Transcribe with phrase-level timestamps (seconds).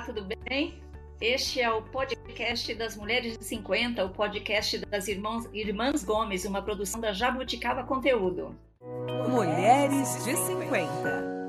[0.00, 0.82] Olá, tudo bem?
[1.20, 6.62] Este é o podcast das Mulheres de 50, o podcast das Irmãs, Irmãs Gomes, uma
[6.62, 8.56] produção da Jabuticaba Conteúdo.
[9.28, 11.40] Mulheres de 50.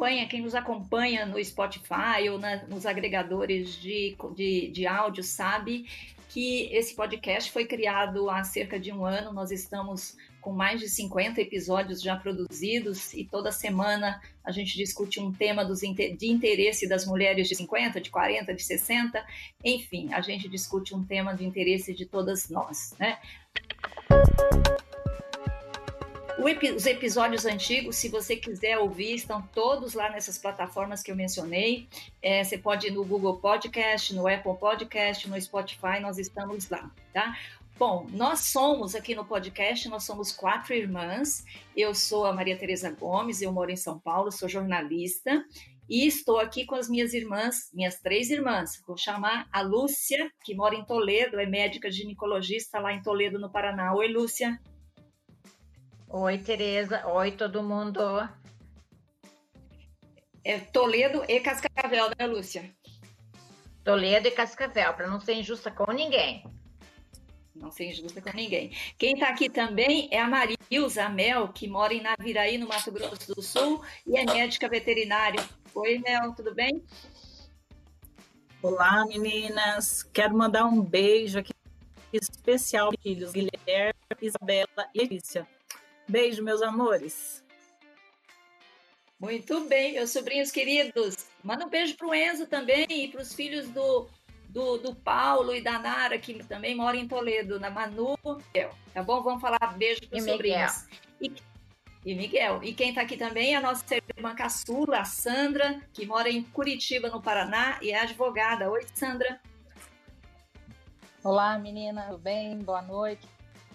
[0.00, 5.86] acompanha, quem nos acompanha no Spotify ou na, nos agregadores de, de, de áudio sabe
[6.30, 9.32] que esse podcast foi criado há cerca de um ano.
[9.32, 15.18] Nós estamos com mais de 50 episódios já produzidos e toda semana a gente discute
[15.18, 19.22] um tema dos, de interesse das mulheres de 50, de 40, de 60,
[19.64, 23.18] enfim, a gente discute um tema de interesse de todas nós, né?
[26.74, 31.88] Os episódios antigos, se você quiser ouvir, estão todos lá nessas plataformas que eu mencionei.
[32.22, 36.90] É, você pode ir no Google Podcast, no Apple Podcast, no Spotify, nós estamos lá,
[37.12, 37.36] tá?
[37.78, 41.44] Bom, nós somos aqui no podcast, nós somos quatro irmãs.
[41.74, 45.42] Eu sou a Maria Tereza Gomes, eu moro em São Paulo, sou jornalista
[45.88, 48.80] e estou aqui com as minhas irmãs, minhas três irmãs.
[48.86, 53.50] Vou chamar a Lúcia, que mora em Toledo, é médica ginecologista lá em Toledo, no
[53.50, 53.94] Paraná.
[53.94, 54.60] Oi, Lúcia.
[56.12, 57.06] Oi, Tereza.
[57.06, 58.00] Oi, todo mundo.
[60.42, 62.68] É Toledo e Cascavel, né, Lúcia?
[63.84, 66.44] Toledo e Cascavel, para não ser injusta com ninguém.
[67.54, 68.72] Não ser injusta com ninguém.
[68.98, 73.32] Quem está aqui também é a Marilza Mel, que mora em Naviraí, no Mato Grosso
[73.32, 75.40] do Sul, e é médica veterinária.
[75.72, 76.82] Oi, Mel, tudo bem?
[78.60, 80.02] Olá, meninas.
[80.02, 81.52] Quero mandar um beijo aqui
[82.12, 85.46] especial filhos Guilherme, Isabela e Letícia.
[86.10, 87.44] Beijo, meus amores.
[89.20, 91.14] Muito bem, meus sobrinhos queridos.
[91.44, 94.08] Manda um beijo para o Enzo também e para os filhos do,
[94.48, 98.18] do, do, Paulo e da Nara, que também moram em Toledo, na Manu.
[98.92, 99.22] Tá bom?
[99.22, 100.88] Vamos falar beijo para os sobrinhos.
[101.20, 101.32] E,
[102.04, 102.60] e Miguel.
[102.64, 106.42] E quem está aqui também é a nossa irmã caçula, a Sandra, que mora em
[106.42, 108.68] Curitiba, no Paraná, e é advogada.
[108.68, 109.40] Oi, Sandra.
[111.22, 112.58] Olá, menina, tudo bem?
[112.58, 113.28] Boa noite,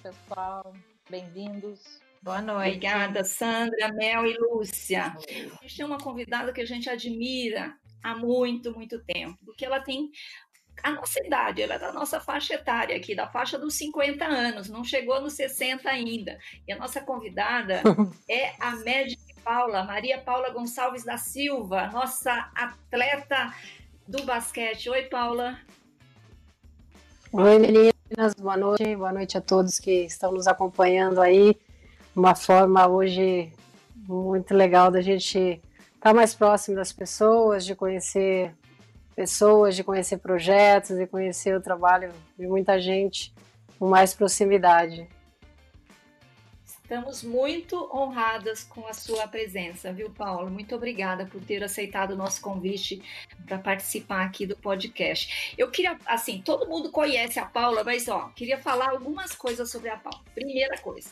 [0.03, 0.73] pessoal.
[1.09, 2.03] Bem-vindos.
[2.25, 2.69] Boa noite.
[2.69, 5.15] Obrigada, Sandra, Mel e Lúcia.
[5.15, 9.79] A gente tem uma convidada que a gente admira há muito, muito tempo, porque ela
[9.79, 10.09] tem
[10.81, 14.71] a nossa idade, ela é da nossa faixa etária aqui, da faixa dos 50 anos,
[14.71, 16.39] não chegou nos 60 ainda.
[16.67, 17.83] E a nossa convidada
[18.27, 23.53] é a médica Paula, Maria Paula Gonçalves da Silva, nossa atleta
[24.07, 24.89] do basquete.
[24.89, 25.59] Oi, Paula.
[27.31, 31.55] Oi, meninas, boa noite, boa noite a todos que estão nos acompanhando aí
[32.15, 33.51] uma forma hoje
[33.93, 35.61] muito legal da gente estar
[35.99, 38.55] tá mais próximo das pessoas, de conhecer
[39.15, 43.33] pessoas, de conhecer projetos, de conhecer o trabalho de muita gente
[43.77, 45.07] com mais proximidade.
[46.63, 50.51] Estamos muito honradas com a sua presença, viu, Paulo?
[50.51, 53.01] Muito obrigada por ter aceitado o nosso convite
[53.47, 55.55] para participar aqui do podcast.
[55.57, 59.89] Eu queria, assim, todo mundo conhece a Paula, mas ó, queria falar algumas coisas sobre
[59.89, 60.21] a Paula.
[60.35, 61.09] Primeira coisa,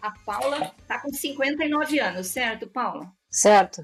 [0.00, 3.12] a Paula está com 59 anos, certo, Paula?
[3.30, 3.82] Certo.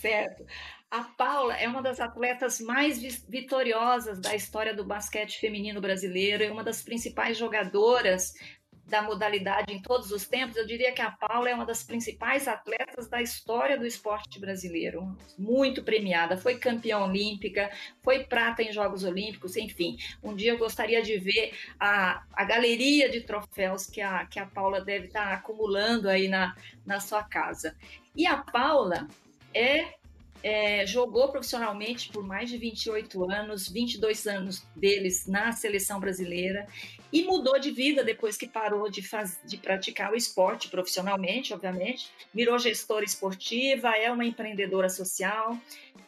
[0.00, 0.46] certo.
[0.90, 6.52] A Paula é uma das atletas mais vitoriosas da história do basquete feminino brasileiro, é
[6.52, 8.34] uma das principais jogadoras
[8.92, 12.46] da modalidade em todos os tempos, eu diria que a Paula é uma das principais
[12.46, 17.70] atletas da história do esporte brasileiro, muito premiada, foi campeã olímpica,
[18.02, 19.96] foi prata em Jogos Olímpicos, enfim.
[20.22, 24.44] Um dia eu gostaria de ver a, a galeria de troféus que a, que a
[24.44, 26.54] Paula deve estar acumulando aí na,
[26.84, 27.74] na sua casa.
[28.14, 29.08] E a Paula
[29.54, 29.94] é
[30.42, 36.66] é, jogou profissionalmente por mais de 28 anos, 22 anos deles na seleção brasileira
[37.12, 42.10] e mudou de vida depois que parou de, faz, de praticar o esporte profissionalmente, obviamente.
[42.32, 45.58] Virou gestora esportiva, é uma empreendedora social,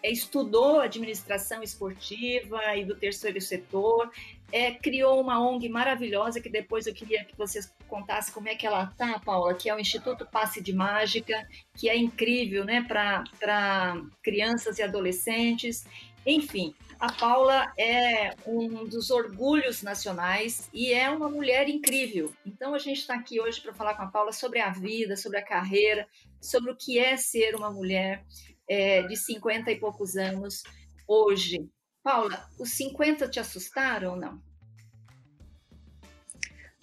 [0.02, 4.11] é, estudou administração esportiva e do terceiro setor,
[4.50, 8.67] é, criou uma ONG maravilhosa que depois eu queria que vocês contassem como é que
[8.67, 11.46] ela tá, Paula, que é o Instituto Passe de Mágica,
[11.76, 15.84] que é incrível né, para crianças e adolescentes.
[16.26, 16.75] Enfim,
[17.05, 22.33] a Paula é um dos orgulhos nacionais e é uma mulher incrível.
[22.47, 25.37] Então a gente está aqui hoje para falar com a Paula sobre a vida, sobre
[25.37, 26.09] a carreira,
[26.41, 28.25] sobre o que é ser uma mulher
[28.67, 30.62] é, de 50 e poucos anos
[31.06, 31.69] hoje.
[32.03, 34.43] Paula, os 50 te assustaram ou não?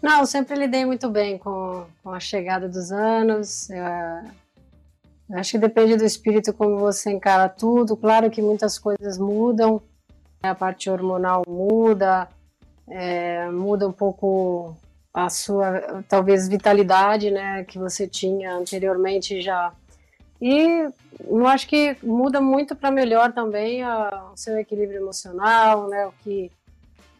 [0.04, 3.72] Não, sempre lidei muito bem com, com a chegada dos anos.
[3.72, 3.84] Eu,
[5.32, 7.98] eu acho que depende do espírito como você encara tudo.
[7.98, 9.82] Claro que muitas coisas mudam,
[10.42, 12.28] a parte hormonal muda,
[12.88, 14.76] é, muda um pouco
[15.14, 19.74] a sua, talvez, vitalidade, né, que você tinha anteriormente já.
[20.42, 20.90] E
[21.28, 26.14] eu acho que muda muito para melhor também a, o seu equilíbrio emocional, né, o
[26.24, 26.52] que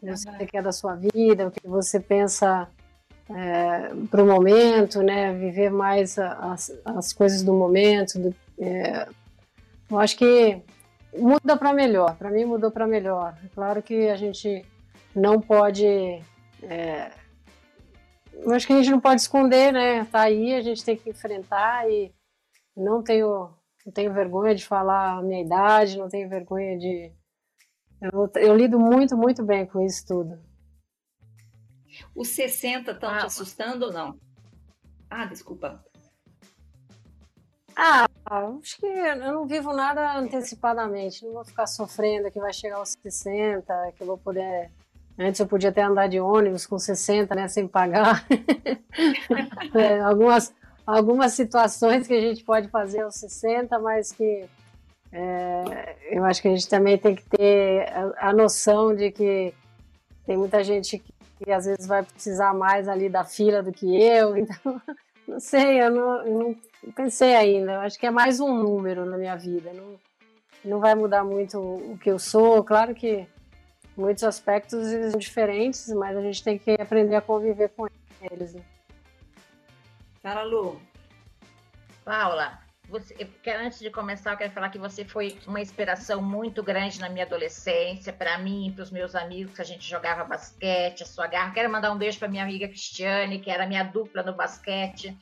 [0.02, 2.68] você quer da sua vida, o que você pensa
[3.30, 8.18] é, para o momento, né, viver mais as, as coisas do momento.
[8.18, 9.08] Do, é,
[9.90, 10.62] eu acho que
[11.18, 13.38] muda para melhor, para mim mudou para melhor.
[13.44, 14.66] É claro que a gente
[15.16, 15.86] não pode.
[16.64, 17.12] É,
[18.34, 20.06] eu acho que a gente não pode esconder, né?
[20.06, 22.14] Tá aí, a gente tem que enfrentar e
[22.76, 23.54] não tenho,
[23.86, 27.12] não tenho vergonha de falar a minha idade, não tenho vergonha de.
[28.02, 30.40] Eu, eu lido muito, muito bem com isso tudo.
[32.16, 34.20] Os 60 estão ah, te assustando ou não?
[35.10, 35.84] Ah, desculpa.
[37.84, 38.06] Ah,
[38.62, 41.26] acho que eu não vivo nada antecipadamente.
[41.26, 44.70] Não vou ficar sofrendo que vai chegar aos 60, que eu vou poder
[45.18, 48.26] Antes eu podia até andar de ônibus com 60, né, sem pagar.
[49.76, 50.54] é, algumas,
[50.86, 54.46] algumas situações que a gente pode fazer aos 60, mas que
[55.12, 59.54] é, eu acho que a gente também tem que ter a, a, noção de que
[60.26, 61.14] tem muita gente que,
[61.44, 64.82] que, às vezes vai precisar mais ali da fila do que eu, então
[65.32, 66.40] não sei, eu não, eu
[66.84, 70.00] não pensei ainda, eu acho que é mais um número na minha vida, não,
[70.64, 73.26] não vai mudar muito o que eu sou, claro que
[73.96, 77.88] muitos aspectos são diferentes, mas a gente tem que aprender a conviver com
[78.30, 78.54] eles.
[78.54, 78.62] Né?
[80.22, 80.82] Fala, Lu.
[82.04, 82.60] Paula,
[82.92, 86.62] você, eu quero, antes de começar, eu quero falar que você foi uma inspiração muito
[86.62, 91.02] grande na minha adolescência, para mim, para os meus amigos, que a gente jogava basquete,
[91.02, 91.54] a sua garra.
[91.54, 95.18] Quero mandar um beijo para minha amiga Cristiane, que era minha dupla no basquete.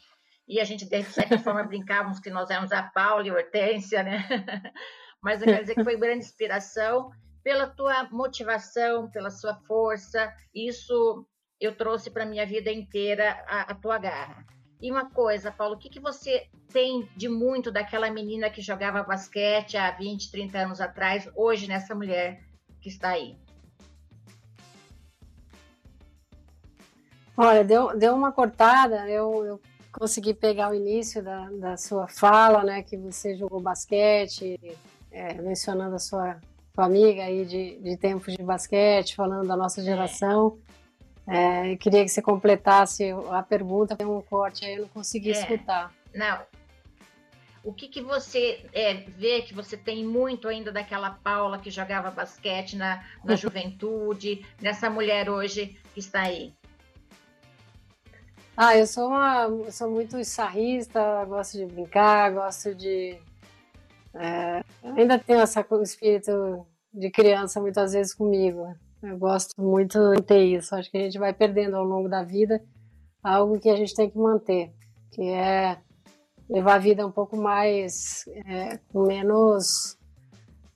[0.48, 4.02] E a gente, de certa forma, brincávamos que nós éramos a Paula e a Hortência,
[4.02, 4.28] né?
[5.22, 7.12] Mas eu quero dizer que foi grande inspiração
[7.44, 10.34] pela tua motivação, pela sua força.
[10.54, 11.26] Isso
[11.60, 14.44] eu trouxe para minha vida inteira a, a, tua garra.
[14.82, 19.04] E uma coisa, Paulo, o que, que você tem de muito daquela menina que jogava
[19.04, 22.42] basquete há 20, 30 anos atrás, hoje nessa mulher
[22.80, 23.38] que está aí?
[27.36, 29.62] Olha, deu, deu uma cortada, eu, eu
[29.92, 34.60] consegui pegar o início da, da sua fala, né, que você jogou basquete,
[35.12, 36.40] é, mencionando a sua
[36.74, 40.58] tua amiga aí de, de tempos de basquete, falando da nossa geração.
[40.68, 40.69] É,
[41.80, 45.34] queria que você completasse a pergunta, tem um corte aí, eu não consegui é.
[45.34, 45.94] escutar.
[46.14, 46.42] Não.
[47.64, 52.10] O que, que você é, vê que você tem muito ainda daquela Paula que jogava
[52.10, 56.54] basquete na, na juventude, nessa mulher hoje que está aí?
[58.56, 63.18] Ah, eu sou uma, eu sou muito sarrista, gosto de brincar, gosto de
[64.14, 68.76] é, ainda tenho essa, o espírito de criança muitas vezes comigo.
[69.02, 70.76] Eu gosto muito de ter isso.
[70.76, 72.62] Acho que a gente vai perdendo ao longo da vida
[73.24, 74.72] algo que a gente tem que manter,
[75.12, 75.78] que é
[76.50, 80.00] levar a vida um pouco mais é, com menos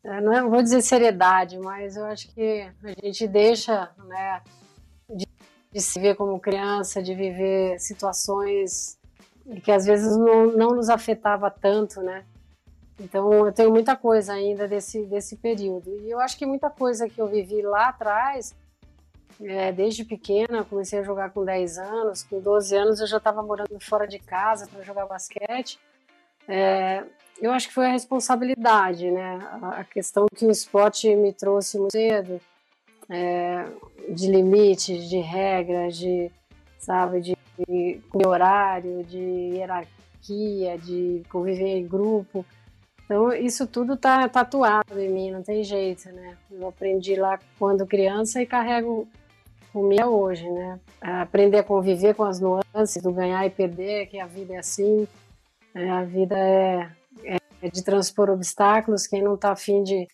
[0.04, 4.42] é, não é, vou dizer seriedade, mas eu acho que a gente deixa né,
[5.10, 5.26] de,
[5.72, 9.00] de, se ver como criança, de viver situações
[9.64, 12.26] que às vezes não, não nos afetava tanto, né?
[13.00, 15.90] Então eu tenho muita coisa ainda desse, desse período.
[16.02, 18.56] E eu acho que muita coisa que eu vivi lá atrás,
[19.42, 23.42] é, desde pequena, comecei a jogar com 10 anos, com 12 anos eu já estava
[23.42, 25.80] morando fora de casa para jogar basquete.
[26.48, 27.04] É,
[27.42, 29.40] eu acho que foi a responsabilidade, né?
[29.62, 32.40] A questão que o esporte me trouxe muito cedo,
[33.10, 33.66] é,
[34.10, 36.32] de limites, de regras, de,
[36.78, 39.18] sabe, de, de horário, de
[39.56, 42.46] hierarquia, de conviver em grupo.
[43.06, 46.38] Então, isso tudo tá tatuado em mim, não tem jeito, né?
[46.50, 49.08] Eu aprendi lá quando criança e carrego
[49.74, 50.80] comigo hoje, né?
[51.02, 55.08] Aprender a conviver com as nuances do ganhar e perder, que a vida é assim,
[55.76, 56.90] é, a vida é,
[57.26, 60.08] é, de transpor obstáculos, quem não está afim de,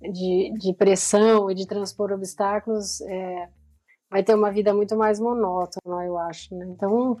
[0.00, 3.48] de, de, pressão e de transpor obstáculos é,
[4.08, 6.64] vai ter uma vida muito mais monótona, eu acho, né?
[6.68, 7.18] Então,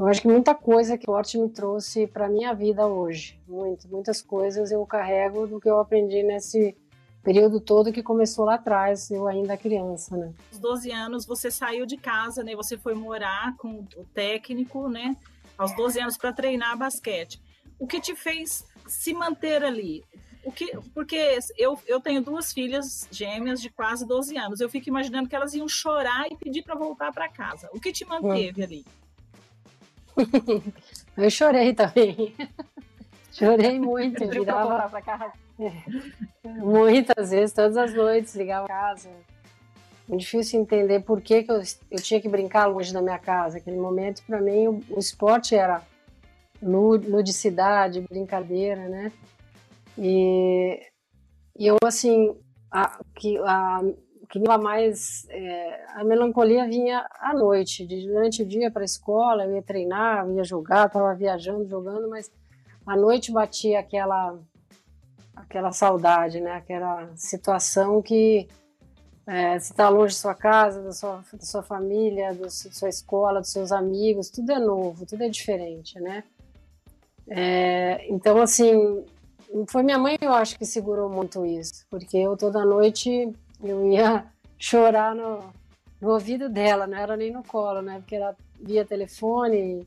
[0.00, 3.86] eu acho que muita coisa que o esporte me trouxe para minha vida hoje, muito,
[3.86, 6.74] muitas coisas eu carrego do que eu aprendi nesse
[7.22, 10.32] período todo que começou lá atrás, eu ainda criança, né?
[10.50, 12.56] Aos 12 anos você saiu de casa, né?
[12.56, 15.14] Você foi morar com o técnico, né?
[15.58, 17.38] Aos 12 anos para treinar basquete.
[17.78, 20.02] O que te fez se manter ali?
[20.42, 24.60] O que, porque eu, eu tenho duas filhas gêmeas de quase 12 anos.
[24.60, 27.68] Eu fico imaginando que elas iam chorar e pedir para voltar para casa.
[27.74, 28.64] O que te manteve hum.
[28.64, 28.86] ali?
[31.16, 32.34] Eu chorei também.
[33.32, 34.24] Chorei muito.
[34.24, 35.32] Ligava pra casa.
[35.58, 36.48] É.
[36.48, 39.10] Muitas vezes, todas as noites, ligava a casa.
[40.08, 43.58] muito difícil entender por que, que eu, eu tinha que brincar longe da minha casa.
[43.58, 45.82] Aquele momento, para mim, o, o, esporte era
[46.62, 49.12] ludicidade, brincadeira, né?
[49.96, 50.80] E,
[51.58, 52.34] e eu, assim,
[52.70, 53.82] a, que, a,
[54.30, 59.44] que me mais é, a melancolia vinha à noite durante o dia para a escola
[59.44, 62.30] eu ia treinar eu ia jogar estava viajando jogando mas
[62.86, 64.38] à noite batia aquela
[65.34, 66.52] aquela saudade né?
[66.52, 68.46] Aquela situação que
[69.26, 73.40] é, você está longe da sua casa da sua, da sua família da sua escola
[73.40, 76.22] dos seus amigos tudo é novo tudo é diferente né?
[77.28, 79.04] É, então assim
[79.68, 84.26] foi minha mãe eu acho que segurou muito isso porque eu toda noite eu ia
[84.58, 85.52] chorar no,
[86.00, 87.98] no ouvido dela, não era nem no colo, né?
[87.98, 89.86] Porque ela via telefone.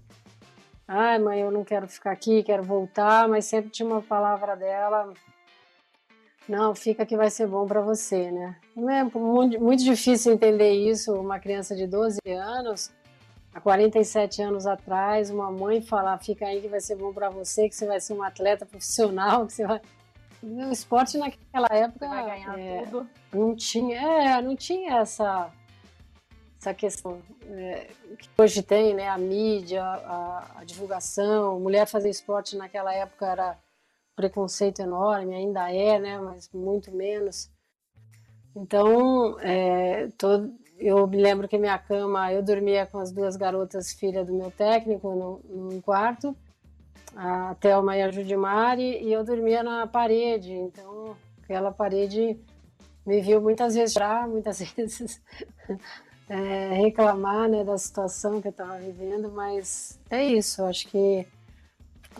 [0.87, 5.13] Ai, mãe, eu não quero ficar aqui, quero voltar, mas sempre tinha uma palavra dela.
[6.47, 8.57] Não, fica que vai ser bom para você, né?
[8.75, 12.91] É muito, muito difícil entender isso, uma criança de 12 anos,
[13.53, 17.69] há 47 anos atrás, uma mãe falar, fica aí que vai ser bom para você,
[17.69, 19.79] que você vai ser um atleta profissional, que você vai
[20.43, 23.09] o esporte naquela época é, tudo.
[23.33, 25.51] não tinha, é, não tinha essa
[26.59, 29.09] essa questão é, que hoje tem, né?
[29.09, 33.59] A mídia, a, a, divulgação, mulher fazer esporte naquela época era
[34.15, 36.17] preconceito enorme, ainda é, né?
[36.19, 37.51] Mas muito menos.
[38.55, 43.91] Então, é, todo, eu me lembro que minha cama, eu dormia com as duas garotas
[43.91, 46.35] filhas do meu técnico no, num quarto
[47.15, 52.38] a Thelma e a Judimari, e eu dormia na parede, então aquela parede
[53.05, 55.22] me viu muitas vezes chorar, muitas vezes
[56.27, 61.27] é, reclamar né, da situação que eu estava vivendo, mas é isso, acho que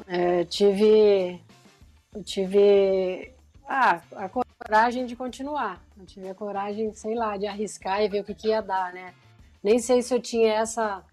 [0.08, 1.42] é, tive,
[2.24, 3.34] tive
[3.68, 8.22] ah, a coragem de continuar, eu tive a coragem, sei lá, de arriscar e ver
[8.22, 9.14] o que, que ia dar, né?
[9.64, 11.04] Nem sei se eu tinha essa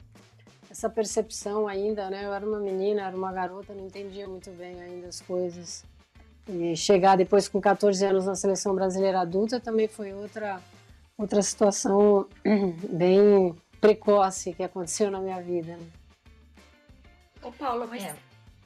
[0.71, 2.25] essa percepção ainda, né?
[2.25, 5.85] Eu era uma menina, era uma garota, não entendia muito bem ainda as coisas.
[6.49, 10.61] E chegar depois com 14 anos na seleção brasileira adulta também foi outra
[11.19, 12.27] outra situação
[12.89, 15.77] bem precoce que aconteceu na minha vida.
[15.77, 15.87] Né?
[17.43, 18.17] Ô Paula, mas é.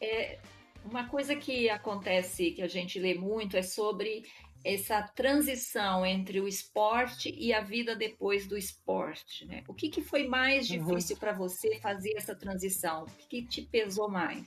[0.01, 0.39] É,
[0.85, 4.25] uma coisa que acontece, que a gente lê muito, é sobre
[4.65, 9.63] essa transição entre o esporte e a vida depois do esporte, né?
[9.69, 10.79] O que, que foi mais uhum.
[10.79, 11.21] difícil uhum.
[11.21, 13.03] para você fazer essa transição?
[13.03, 14.47] O que, que, te pesou mais?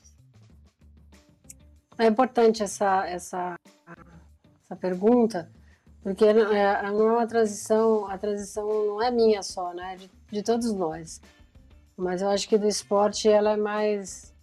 [2.00, 3.56] É importante essa, essa,
[4.64, 5.52] essa pergunta,
[6.02, 6.34] porque é,
[6.92, 9.98] não é uma transição, a transição não é minha só, né?
[9.98, 11.22] De, de todos nós.
[11.96, 14.34] Mas eu acho que do esporte ela é mais,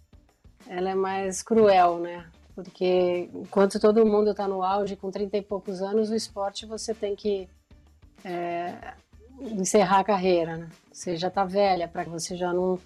[0.67, 2.29] ela é mais cruel, né?
[2.55, 6.93] Porque enquanto todo mundo está no auge com 30 e poucos anos, o esporte você
[6.93, 7.49] tem que
[8.23, 8.93] é,
[9.41, 10.69] encerrar a carreira, né?
[10.91, 12.79] Você já está velha, para que você já não,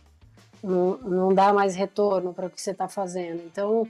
[0.63, 3.43] não, não dá mais retorno para o que você está fazendo.
[3.45, 3.87] Então,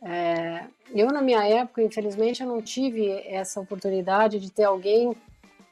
[0.00, 0.64] é,
[0.94, 5.14] eu na minha época, infelizmente, eu não tive essa oportunidade de ter alguém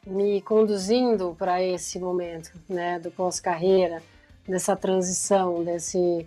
[0.06, 4.02] me conduzindo para esse momento, né, do pós-carreira,
[4.47, 6.26] dessa transição, desse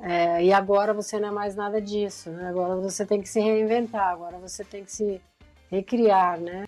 [0.00, 2.48] é, e agora você não é mais nada disso, né?
[2.48, 5.20] agora você tem que se reinventar, agora você tem que se
[5.70, 6.66] recriar, né?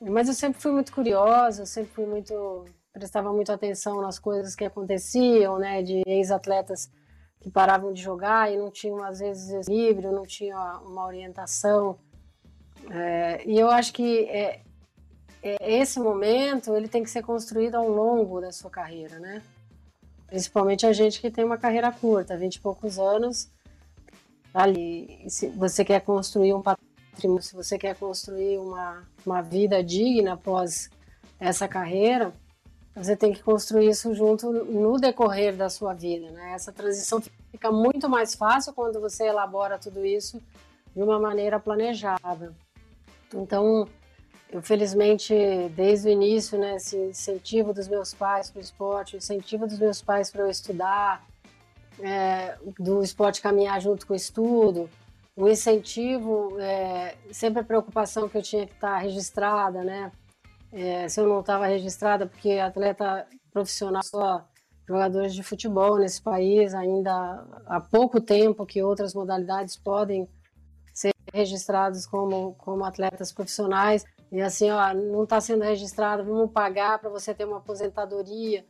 [0.00, 4.54] Mas eu sempre fui muito curiosa, eu sempre fui muito prestava muita atenção nas coisas
[4.54, 5.82] que aconteciam, né?
[5.82, 6.90] De ex-atletas
[7.40, 11.98] que paravam de jogar e não tinham às vezes equilíbrio, não tinham uma orientação.
[12.90, 14.60] É, e eu acho que é,
[15.42, 19.42] é, esse momento ele tem que ser construído ao longo da sua carreira, né?
[20.30, 23.50] Principalmente a gente que tem uma carreira curta, 20 e poucos anos,
[24.54, 25.24] ali.
[25.28, 30.88] Se você quer construir um patrimônio, se você quer construir uma, uma vida digna após
[31.38, 32.32] essa carreira,
[32.94, 36.52] você tem que construir isso junto no decorrer da sua vida, né?
[36.54, 37.20] Essa transição
[37.50, 40.40] fica muito mais fácil quando você elabora tudo isso
[40.94, 42.54] de uma maneira planejada.
[43.34, 43.88] Então,
[44.52, 45.34] eu felizmente
[45.74, 49.78] desde o início, né, esse incentivo dos meus pais para o esporte, o incentivo dos
[49.78, 51.24] meus pais para eu estudar,
[52.00, 54.88] é, do esporte caminhar junto com o estudo,
[55.36, 60.12] o incentivo, é, sempre a preocupação que eu tinha que estar registrada, né?
[60.72, 64.44] É, se eu não estava registrada, porque atleta profissional só
[64.86, 70.28] jogadores de futebol nesse país ainda há pouco tempo que outras modalidades podem
[70.92, 74.04] ser registrados como, como atletas profissionais.
[74.32, 78.64] E assim, ó, não está sendo registrado, vamos pagar para você ter uma aposentadoria,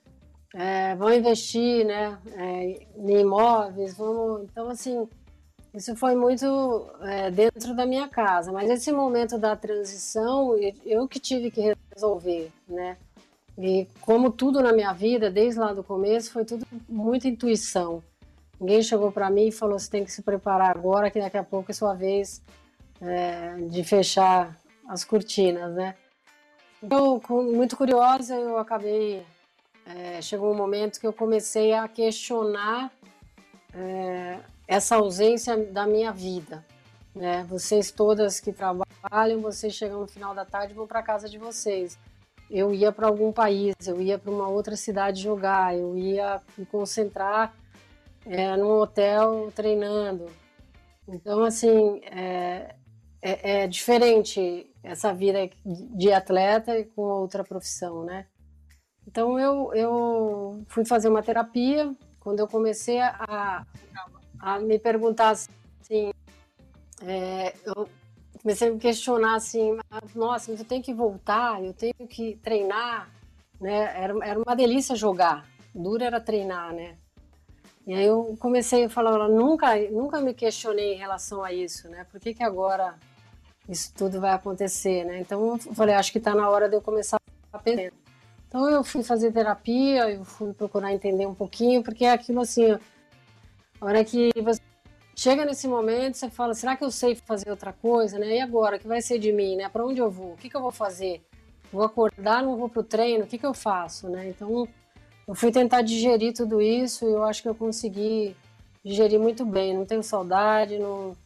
[0.54, 4.44] é, vamos investir, né, é, em imóveis, vamos...
[4.44, 5.06] Então, assim,
[5.72, 11.20] isso foi muito é, dentro da minha casa, mas esse momento da transição, eu que
[11.20, 12.96] tive que resolver, né?
[13.56, 18.02] E como tudo na minha vida, desde lá do começo, foi tudo muita intuição.
[18.58, 21.44] Ninguém chegou para mim e falou: você tem que se preparar agora, que daqui a
[21.44, 22.42] pouco é sua vez
[23.00, 24.58] é, de fechar
[24.90, 25.94] as cortinas, né?
[26.82, 29.24] Então, muito curiosa, eu acabei.
[29.86, 32.90] É, chegou um momento que eu comecei a questionar
[33.72, 36.64] é, essa ausência da minha vida.
[37.14, 37.44] Né?
[37.48, 41.38] Vocês todas que trabalham, vocês chegam no final da tarde e vão para casa de
[41.38, 41.96] vocês.
[42.50, 46.66] Eu ia para algum país, eu ia para uma outra cidade jogar, eu ia me
[46.66, 47.54] concentrar
[48.26, 50.26] é, num hotel treinando.
[51.06, 52.74] Então, assim, é,
[53.22, 58.26] é, é, diferente essa vida de atleta com outra profissão, né?
[59.06, 61.94] Então, eu, eu fui fazer uma terapia.
[62.18, 63.66] Quando eu comecei a,
[64.38, 66.12] a me perguntar assim,
[67.02, 67.88] é, eu
[68.40, 69.76] comecei a me questionar assim,
[70.14, 73.10] nossa, mas eu tenho que voltar, eu tenho que treinar,
[73.60, 74.02] né?
[74.02, 76.96] Era, era uma delícia jogar, duro era treinar, né?
[77.86, 82.06] E aí eu comecei a falar, nunca, nunca me questionei em relação a isso, né?
[82.10, 82.96] Por que, que agora
[83.68, 85.20] isso tudo vai acontecer, né?
[85.20, 87.20] Então eu falei, acho que está na hora de eu começar
[87.52, 87.92] a pensar.
[88.48, 92.72] Então eu fui fazer terapia, eu fui procurar entender um pouquinho, porque é aquilo assim,
[92.72, 92.80] a
[93.86, 94.60] hora que você
[95.14, 98.36] chega nesse momento, você fala, será que eu sei fazer outra coisa, né?
[98.36, 99.68] E agora, o que vai ser de mim, né?
[99.68, 100.32] Para onde eu vou?
[100.32, 101.22] O que, que eu vou fazer?
[101.72, 103.24] Vou acordar, não vou pro treino?
[103.24, 104.28] O que, que eu faço, né?
[104.28, 104.66] Então
[105.28, 108.34] eu fui tentar digerir tudo isso e eu acho que eu consegui
[108.84, 109.76] digerir muito bem.
[109.76, 111.16] Não tenho saudade, não,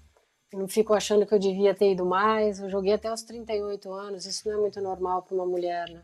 [0.54, 2.60] não fico achando que eu devia ter ido mais.
[2.60, 6.02] Eu joguei até os 38 anos, isso não é muito normal para uma mulher, né?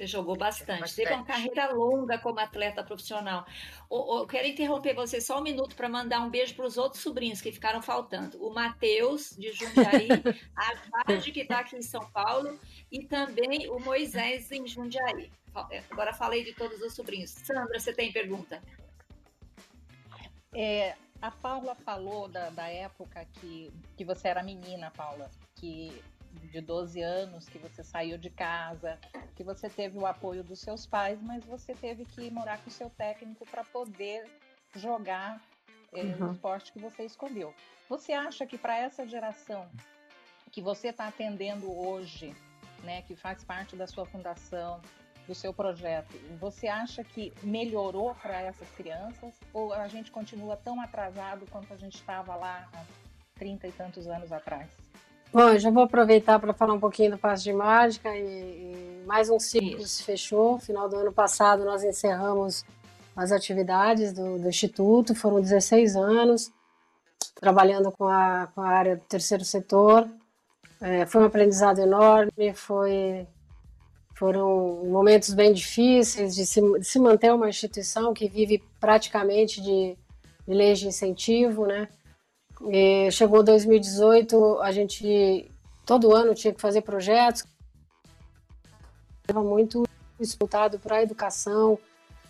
[0.00, 0.80] Você jogou bastante.
[0.80, 0.96] bastante.
[0.96, 3.44] Teve uma carreira longa como atleta profissional.
[3.90, 7.42] Eu quero interromper você só um minuto para mandar um beijo para os outros sobrinhos
[7.42, 8.42] que ficaram faltando.
[8.42, 10.08] O Matheus, de Jundiaí,
[10.56, 12.58] a Jade, que está aqui em São Paulo,
[12.90, 15.30] e também o Moisés, em Jundiaí.
[15.70, 17.30] É, agora falei de todos os sobrinhos.
[17.30, 18.62] Sandra, você tem pergunta?
[20.54, 26.02] É, a Paula falou da, da época que, que você era menina, Paula, que
[26.32, 28.98] de 12 anos, que você saiu de casa,
[29.34, 32.72] que você teve o apoio dos seus pais, mas você teve que morar com o
[32.72, 34.24] seu técnico para poder
[34.76, 35.42] jogar
[35.92, 36.28] é, uhum.
[36.28, 37.52] o esporte que você escolheu.
[37.88, 39.68] Você acha que para essa geração
[40.52, 42.34] que você está atendendo hoje,
[42.82, 44.80] né, que faz parte da sua fundação,
[45.30, 50.80] do seu projeto, você acha que melhorou para essas crianças ou a gente continua tão
[50.80, 52.82] atrasado quanto a gente estava lá há
[53.38, 54.68] 30 e tantos anos atrás?
[55.32, 59.04] Bom, eu já vou aproveitar para falar um pouquinho do Passo de Mágica e, e
[59.06, 59.98] mais um ciclo Isso.
[59.98, 60.58] se fechou.
[60.58, 62.64] Final do ano passado nós encerramos
[63.14, 66.50] as atividades do, do Instituto, foram 16 anos
[67.36, 70.08] trabalhando com a, com a área do terceiro setor.
[70.80, 73.28] É, foi um aprendizado enorme, foi
[74.20, 79.96] foram momentos bem difíceis de se, de se manter uma instituição que vive praticamente de,
[80.46, 81.88] de leis de incentivo, né?
[82.68, 85.50] E chegou 2018, a gente
[85.86, 87.46] todo ano tinha que fazer projetos,
[89.22, 89.84] estava muito
[90.18, 91.78] disputado para a educação,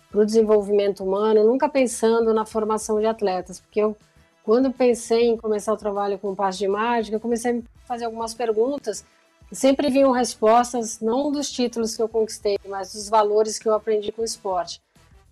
[0.09, 3.97] para o desenvolvimento humano, nunca pensando na formação de atletas, porque eu
[4.45, 8.05] quando pensei em começar o trabalho com o passe de mágica, eu comecei a fazer
[8.05, 9.03] algumas perguntas
[9.51, 14.11] sempre vinham respostas não dos títulos que eu conquistei, mas dos valores que eu aprendi
[14.11, 14.81] com o esporte.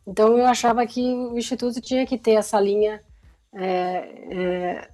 [0.06, 3.02] Então eu achava que o instituto tinha que ter essa linha
[3.54, 3.68] é,
[4.32, 4.90] é,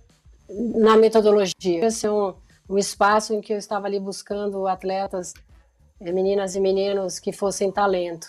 [0.50, 2.34] na metodologia, ser um,
[2.70, 5.34] um, espaço em que eu estava ali buscando atletas,
[6.00, 8.28] é, meninas e meninos que fossem talento,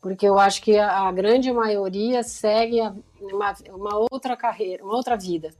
[0.00, 4.94] porque eu acho que a, a grande maioria segue a, uma, uma, outra carreira, uma
[4.94, 5.50] outra vida.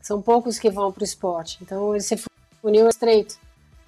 [0.00, 2.16] São poucos que vão para o esporte, então esse
[2.60, 3.38] funil é estreito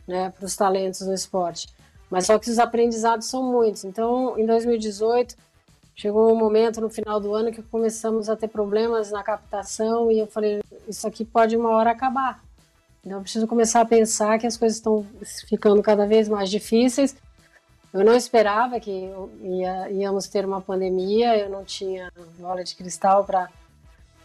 [0.06, 1.68] né, para os talentos no esporte.
[2.10, 3.84] Mas só que os aprendizados são muitos.
[3.84, 5.36] Então, em 2018,
[5.96, 10.18] chegou um momento no final do ano que começamos a ter problemas na captação e
[10.18, 12.42] eu falei, isso aqui pode uma hora acabar.
[13.04, 15.06] Então, eu preciso começar a pensar que as coisas estão
[15.48, 17.14] ficando cada vez mais difíceis.
[17.92, 23.24] Eu não esperava que ia, íamos ter uma pandemia, eu não tinha bola de cristal
[23.24, 23.48] para.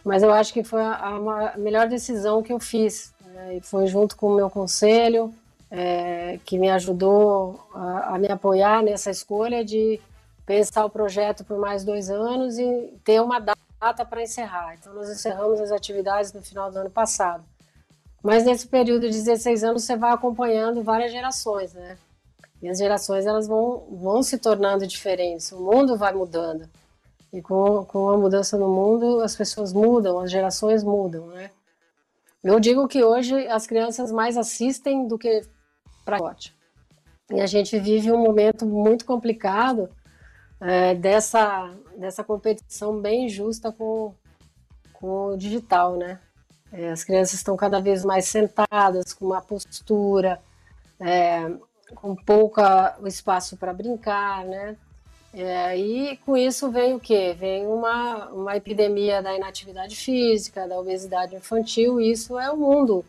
[0.04, 3.12] Mas eu acho que foi a, a melhor decisão que eu fiz.
[3.26, 3.56] Né?
[3.56, 5.32] E foi junto com o meu conselho,
[5.70, 10.00] é, que me ajudou a, a, me apoiar nessa escolha de
[10.44, 14.74] pensar o projeto por mais dois anos e ter uma data para encerrar.
[14.74, 17.44] Então, nós encerramos as atividades no final do ano passado.
[18.22, 21.96] Mas nesse período de 16 anos, você vai acompanhando várias gerações, né?
[22.60, 26.68] E as gerações elas vão, vão se tornando diferentes, o mundo vai mudando.
[27.32, 31.50] E com, com a mudança no mundo, as pessoas mudam, as gerações mudam, né?
[32.42, 35.42] Eu digo que hoje as crianças mais assistem do que
[36.04, 36.18] para.
[37.30, 39.88] E a gente vive um momento muito complicado
[40.60, 44.14] é, dessa, dessa competição bem justa com,
[44.92, 46.18] com o digital, né?
[46.72, 50.40] É, as crianças estão cada vez mais sentadas, com uma postura,
[51.00, 51.50] é,
[51.94, 54.76] com pouca espaço para brincar, né?
[55.32, 57.34] É, e com isso vem o quê?
[57.38, 63.04] Vem uma, uma epidemia da inatividade física, da obesidade infantil, e isso é o mundo.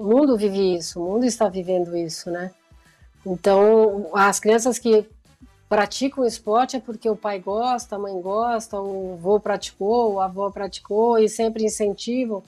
[0.00, 2.54] O mundo vive isso, o mundo está vivendo isso, né?
[3.26, 5.06] Então, as crianças que
[5.68, 10.48] praticam esporte é porque o pai gosta, a mãe gosta, o avô praticou, a avó
[10.50, 12.42] praticou e sempre incentivam.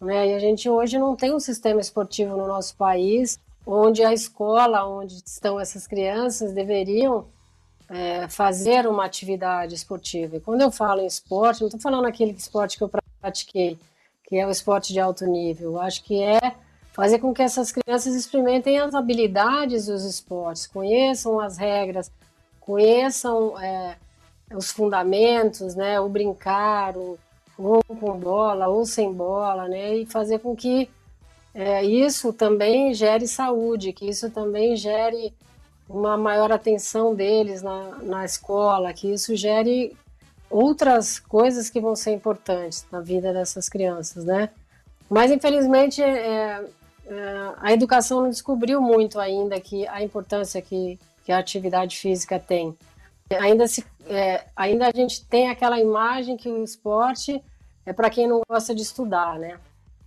[0.00, 0.28] Né?
[0.28, 4.88] E a gente hoje não tem um sistema esportivo no nosso país onde a escola,
[4.88, 7.26] onde estão essas crianças, deveriam
[7.90, 10.36] é, fazer uma atividade esportiva.
[10.36, 13.78] E quando eu falo em esporte, não estou falando aquele esporte que eu pratiquei,
[14.24, 15.72] que é o esporte de alto nível.
[15.72, 16.64] Eu acho que é
[16.96, 22.10] fazer com que essas crianças experimentem as habilidades dos esportes, conheçam as regras,
[22.58, 23.96] conheçam é,
[24.54, 27.18] os fundamentos, né, o brincar, o,
[27.58, 30.88] ou com bola, ou sem bola, né, e fazer com que
[31.54, 35.34] é, isso também gere saúde, que isso também gere
[35.86, 39.94] uma maior atenção deles na, na escola, que isso gere
[40.48, 44.48] outras coisas que vão ser importantes na vida dessas crianças, né?
[45.10, 46.64] Mas infelizmente é,
[47.58, 52.76] a educação não descobriu muito ainda que a importância que, que a atividade física tem.
[53.40, 57.42] Ainda se, é, ainda a gente tem aquela imagem que o esporte
[57.84, 59.58] é para quem não gosta de estudar, né?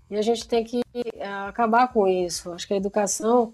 [0.09, 0.81] E a gente tem que
[1.15, 2.51] é, acabar com isso.
[2.51, 3.53] Acho que a educação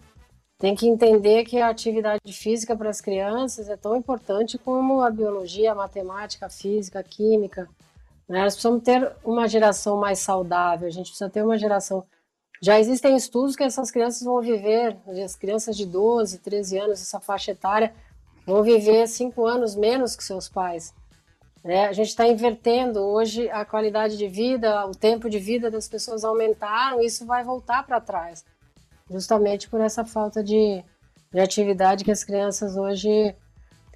[0.57, 5.11] tem que entender que a atividade física para as crianças é tão importante como a
[5.11, 7.67] biologia, a matemática, a física, a química.
[8.27, 8.41] Né?
[8.41, 12.05] Nós precisamos ter uma geração mais saudável, a gente precisa ter uma geração.
[12.61, 17.19] Já existem estudos que essas crianças vão viver, as crianças de 12, 13 anos, essa
[17.19, 17.93] faixa etária,
[18.45, 20.93] vão viver 5 anos menos que seus pais.
[21.63, 21.87] Né?
[21.87, 23.01] A gente está invertendo.
[23.01, 27.85] Hoje a qualidade de vida, o tempo de vida das pessoas aumentaram, isso vai voltar
[27.85, 28.45] para trás
[29.09, 30.83] justamente por essa falta de,
[31.31, 33.35] de atividade que as crianças hoje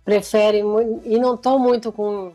[0.06, 0.64] preferem
[1.04, 2.34] e não estão muito com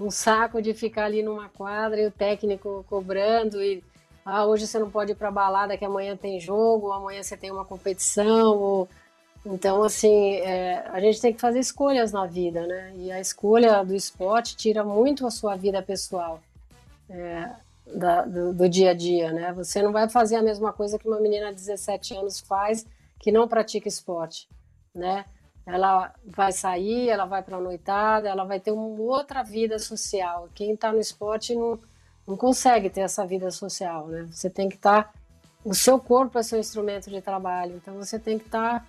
[0.00, 3.82] um saco de ficar ali numa quadra e o técnico cobrando e
[4.24, 7.50] ah, hoje você não pode ir para balada que amanhã tem jogo, amanhã você tem
[7.50, 8.56] uma competição.
[8.56, 8.88] Ou...
[9.44, 12.92] Então, assim, é, a gente tem que fazer escolhas na vida, né?
[12.96, 16.40] E a escolha do esporte tira muito a sua vida pessoal.
[17.10, 17.50] É,
[17.86, 19.52] da, do, do, dia a dia, né?
[19.52, 22.86] Você não vai fazer a mesma coisa que uma menina de 17 anos faz
[23.18, 24.48] que não pratica esporte,
[24.94, 25.26] né?
[25.66, 30.48] Ela vai sair, ela vai para a noitada, ela vai ter uma outra vida social.
[30.54, 31.78] Quem está no esporte não,
[32.26, 34.26] não consegue ter essa vida social, né?
[34.30, 35.04] Você tem que estar...
[35.04, 35.14] Tá,
[35.64, 38.80] o seu corpo é seu instrumento de trabalho, então você tem que estar...
[38.80, 38.86] Tá,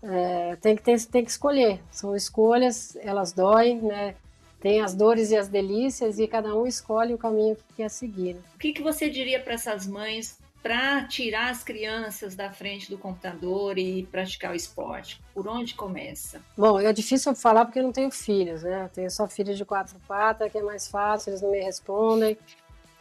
[0.00, 1.80] é, tem, que ter, tem que escolher.
[1.90, 4.14] São escolhas, elas doem, né?
[4.60, 8.34] tem as dores e as delícias e cada um escolhe o caminho que quer seguir.
[8.34, 8.40] Né?
[8.54, 12.98] O que, que você diria para essas mães para tirar as crianças da frente do
[12.98, 15.20] computador e praticar o esporte?
[15.32, 16.40] Por onde começa?
[16.56, 18.84] Bom, é difícil falar porque eu não tenho filhos, né?
[18.84, 22.36] Eu tenho só filhos de quatro patas, que é mais fácil, eles não me respondem.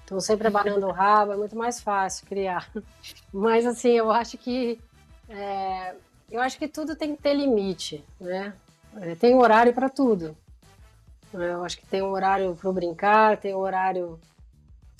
[0.07, 2.71] Estão sempre abanando o rabo, é muito mais fácil criar.
[3.33, 4.79] Mas assim, eu acho que
[5.27, 5.93] é,
[6.31, 8.53] eu acho que tudo tem que ter limite, né?
[9.01, 10.33] É, tem horário para tudo.
[11.33, 11.51] Né?
[11.51, 14.17] Eu acho que tem um horário para brincar, tem um horário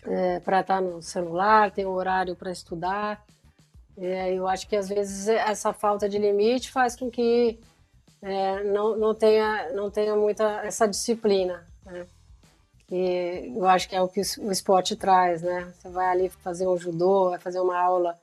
[0.06, 3.24] é, para estar no celular, tem um horário para estudar.
[3.98, 7.58] É, eu acho que às vezes essa falta de limite faz com que
[8.22, 11.65] é, não, não, tenha, não tenha muita essa disciplina.
[11.86, 12.06] Né?
[12.88, 15.73] Que eu acho que é o que o esporte traz, né?
[15.76, 18.17] Você vai ali fazer um judô, vai fazer uma aula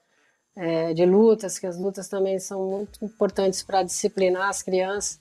[0.57, 5.20] é, de lutas, que as lutas também são muito importantes para disciplinar as crianças.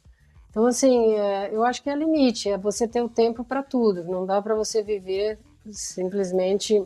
[0.49, 4.03] Então, assim, é, eu acho que é limite, é você ter o tempo para tudo.
[4.03, 5.39] Não dá para você viver
[5.71, 6.86] simplesmente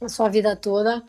[0.00, 1.02] a sua vida toda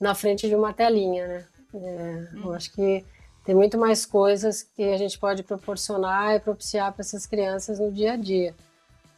[0.00, 1.46] na frente de uma telinha, né?
[1.74, 2.52] É, eu uhum.
[2.52, 3.04] acho que
[3.44, 7.90] tem muito mais coisas que a gente pode proporcionar e propiciar para essas crianças no
[7.90, 8.54] dia a dia,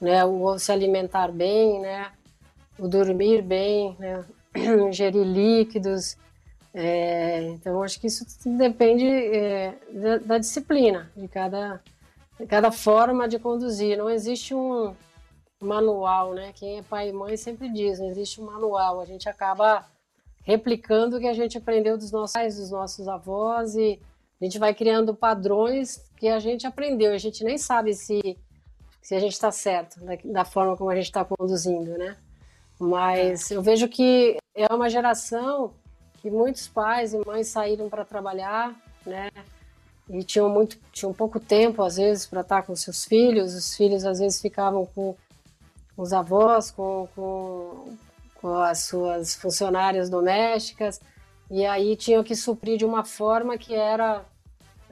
[0.04, 0.24] né?
[0.24, 2.12] O se alimentar bem, né?
[2.78, 4.24] O dormir bem, né?
[4.88, 6.16] Ingerir líquidos.
[6.72, 11.80] É, então, acho que isso depende é, da, da disciplina de cada
[12.48, 13.96] cada forma de conduzir.
[13.96, 14.94] Não existe um
[15.60, 16.52] manual, né?
[16.54, 19.00] Quem é pai e mãe sempre diz, não existe um manual.
[19.00, 19.86] A gente acaba
[20.42, 23.98] replicando o que a gente aprendeu dos nossos pais, dos nossos avós e
[24.40, 27.12] a gente vai criando padrões que a gente aprendeu.
[27.12, 28.36] A gente nem sabe se,
[29.04, 32.16] se a gente está certo da, da, forma como a gente está conduzindo, né?
[32.80, 35.74] Mas eu vejo que é uma geração
[36.22, 39.30] que muitos pais e mães saíram para trabalhar, né?
[40.08, 43.54] e tinham muito, tinham pouco tempo às vezes para estar com seus filhos.
[43.54, 45.14] Os filhos às vezes ficavam com
[45.96, 47.96] os avós, com, com,
[48.34, 50.98] com as suas funcionárias domésticas
[51.50, 54.24] e aí tinham que suprir de uma forma que era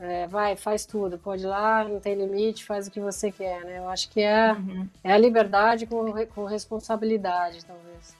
[0.03, 3.65] é, vai, faz tudo, pode ir lá, não tem limite, faz o que você quer,
[3.65, 3.79] né?
[3.79, 4.89] Eu acho que é, uhum.
[5.05, 8.17] é a liberdade com, com responsabilidade, talvez.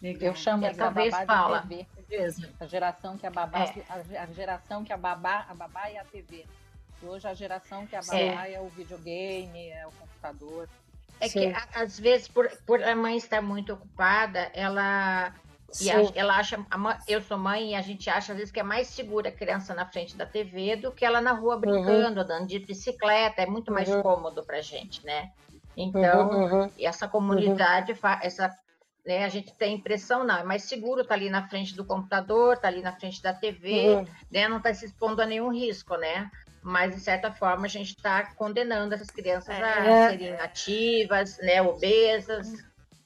[0.00, 1.62] Eu chamo é, talvez Paula.
[1.62, 1.86] TV.
[2.60, 4.18] A geração que a babá, é.
[4.18, 6.46] a, geração que a babá, a babá e a TV.
[7.02, 10.68] E hoje a geração que a babá é, é o videogame, é o computador.
[11.18, 11.52] É Sim.
[11.52, 15.34] que às vezes por, por a mãe estar muito ocupada, ela
[15.80, 16.58] e a, ela acha,
[17.08, 19.74] eu sou mãe e a gente acha às vezes que é mais segura a criança
[19.74, 22.24] na frente da TV do que ela na rua brincando, uhum.
[22.24, 24.02] andando de bicicleta, é muito mais uhum.
[24.02, 25.30] cômodo pra gente, né?
[25.76, 26.70] Então, uhum, uhum.
[26.78, 28.50] essa comunidade, essa
[29.04, 29.24] né?
[29.24, 31.84] A gente tem a impressão, não, é mais seguro estar tá ali na frente do
[31.84, 34.06] computador, estar tá ali na frente da TV, uhum.
[34.30, 34.48] né?
[34.48, 36.30] Não está se expondo a nenhum risco, né?
[36.62, 39.62] Mas, de certa forma, a gente está condenando essas crianças é.
[39.62, 41.60] a serem ativas, né?
[41.60, 42.52] Obesas.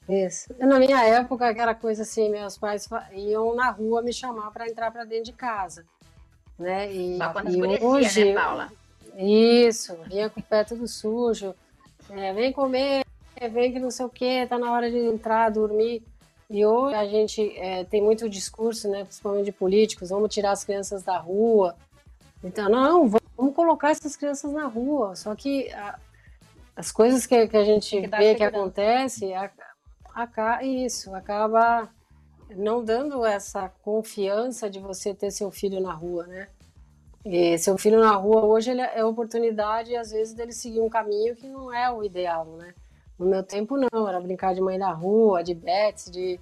[0.09, 0.55] Isso.
[0.59, 4.91] Na minha época, aquela coisa assim, meus pais iam na rua me chamar para entrar
[4.91, 5.85] para dentro de casa.
[6.59, 6.93] Né?
[6.93, 8.73] E, e hoje, né, Paula?
[9.19, 11.55] Isso, vinha com o pé tudo sujo.
[12.11, 13.05] É, vem comer,
[13.53, 16.03] vem que não sei o que, tá na hora de entrar, dormir.
[16.49, 20.65] E hoje a gente é, tem muito discurso, né, principalmente de políticos, vamos tirar as
[20.65, 21.75] crianças da rua.
[22.45, 25.17] Então, não, vamos colocar essas crianças na rua.
[25.17, 25.99] Só que a,
[26.77, 29.51] as coisas que, que a gente que vê que acontece, a,
[30.17, 31.91] a, isso, acaba
[32.57, 36.49] não dando essa confiança de você ter seu filho na rua, né?
[37.25, 41.47] E seu filho na rua hoje é oportunidade, às vezes, dele seguir um caminho que
[41.49, 42.73] não é o ideal, né?
[43.19, 44.09] No meu tempo, não.
[44.09, 46.39] Era brincar de mãe da rua, de bets, de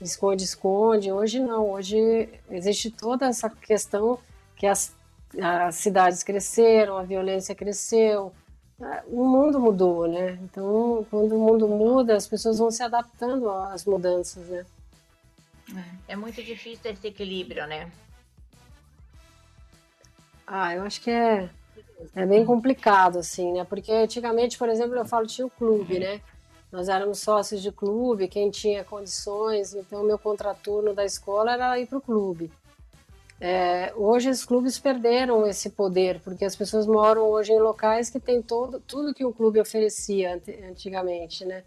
[0.00, 1.10] esconde-esconde.
[1.10, 1.72] Hoje, não.
[1.72, 4.18] Hoje existe toda essa questão
[4.54, 4.94] que as,
[5.42, 8.32] as cidades cresceram, a violência cresceu,
[9.08, 10.38] o mundo mudou, né?
[10.42, 14.64] Então, quando o mundo muda, as pessoas vão se adaptando às mudanças, né?
[16.06, 17.90] É muito difícil esse equilíbrio, né?
[20.46, 21.50] Ah, eu acho que é
[22.14, 23.64] é bem complicado, assim, né?
[23.64, 26.20] Porque antigamente, por exemplo, eu falo, tinha o clube, né?
[26.70, 31.86] Nós éramos sócios de clube, quem tinha condições, então meu contraturno da escola era ir
[31.86, 32.52] para o clube.
[33.40, 38.18] É, hoje os clubes perderam esse poder, porque as pessoas moram hoje em locais que
[38.18, 41.62] tem todo, tudo que o clube oferecia antigamente, né?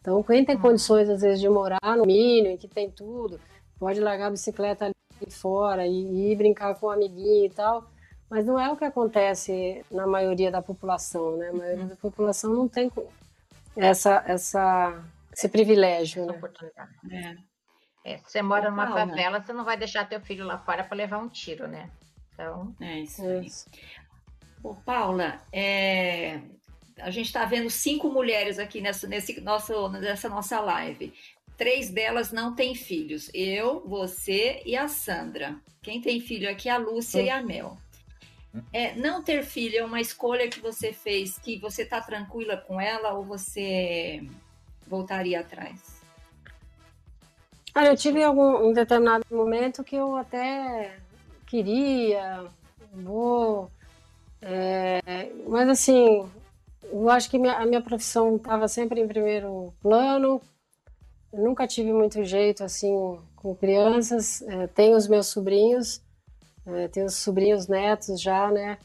[0.00, 3.40] Então, quem tem condições, às vezes, de morar no mínimo, que tem tudo,
[3.78, 7.90] pode largar a bicicleta ali fora e, e ir brincar com um amiguinho e tal,
[8.28, 11.48] mas não é o que acontece na maioria da população, né?
[11.48, 11.88] A maioria uhum.
[11.88, 12.92] da população não tem
[13.74, 15.02] essa, essa,
[15.32, 16.38] esse privilégio, essa né?
[16.38, 16.90] oportunidade.
[17.10, 17.55] É.
[18.06, 19.08] É, se você mora numa Paula.
[19.08, 21.90] favela, você não vai deixar teu filho lá fora para levar um tiro, né?
[22.32, 23.20] Então, é isso.
[23.26, 23.50] Aí.
[24.62, 26.40] Ô, Paula, é,
[27.00, 31.12] a gente está vendo cinco mulheres aqui nessa, nesse nosso, nessa nossa live.
[31.56, 33.28] Três delas não têm filhos.
[33.34, 35.56] Eu, você e a Sandra.
[35.82, 37.76] Quem tem filho aqui é a Lúcia e a Mel.
[38.72, 42.80] É, não ter filho é uma escolha que você fez, que você está tranquila com
[42.80, 44.24] ela ou você
[44.86, 45.95] voltaria atrás?
[47.76, 50.96] Olha, eu tive algum um determinado momento que eu até
[51.46, 52.46] queria,
[52.90, 53.70] vou,
[54.40, 56.26] é, mas assim,
[56.90, 60.40] eu acho que minha, a minha profissão estava sempre em primeiro plano.
[61.30, 64.40] Eu nunca tive muito jeito assim com crianças.
[64.40, 66.00] É, tenho os meus sobrinhos,
[66.64, 68.78] é, tenho sobrinhos netos já, né?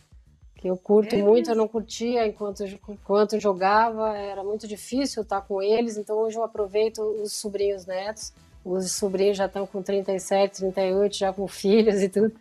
[0.57, 5.39] Que eu curto é muito, eu não curtia enquanto, enquanto jogava, era muito difícil estar
[5.43, 8.33] com eles, então hoje eu aproveito os sobrinhos netos.
[8.63, 12.33] Os sobrinhos já estão com 37, 38, já com filhos e tudo.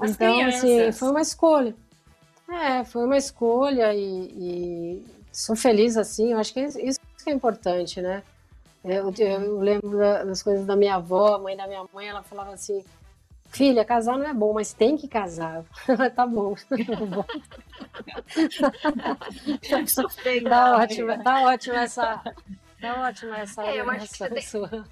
[0.00, 0.64] As então, assim, crianças.
[0.64, 1.74] assim, foi uma escolha.
[2.48, 6.32] É, foi uma escolha e, e, sou feliz assim.
[6.32, 8.22] Eu acho que isso que é importante, né?
[8.84, 12.52] Eu, eu lembro das coisas da minha avó, a mãe da minha mãe, ela falava
[12.52, 12.82] assim:
[13.50, 15.64] Filha, casar não é bom, mas tem que casar.
[16.16, 16.54] tá bom.
[20.48, 22.22] tá ótimo, tá ótimo essa.
[22.80, 24.68] Tá ótimo essa é, eu acho que você sua.
[24.68, 24.84] Tem...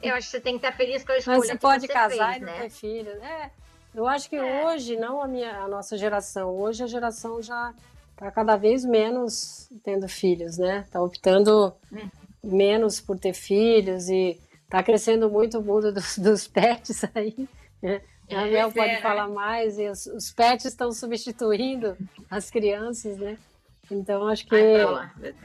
[0.02, 1.92] eu acho que você tem que estar feliz com a escolha Mas você pode você
[1.92, 2.60] casar fez, e não né?
[2.60, 3.22] ter filhos.
[3.22, 3.50] É,
[3.94, 4.64] eu acho que é.
[4.64, 7.74] hoje, não a, minha, a nossa geração, hoje a geração já
[8.12, 10.84] está cada vez menos tendo filhos, né?
[10.86, 12.08] Está optando hum.
[12.42, 14.40] menos por ter filhos e
[14.72, 17.46] Está crescendo muito o mundo dos, dos pets aí.
[17.82, 18.00] Né?
[18.30, 21.94] A Mel é, pode é, falar mais, e os, os, pets estão substituindo
[22.30, 23.36] as crianças, né?
[23.94, 24.56] Então, acho que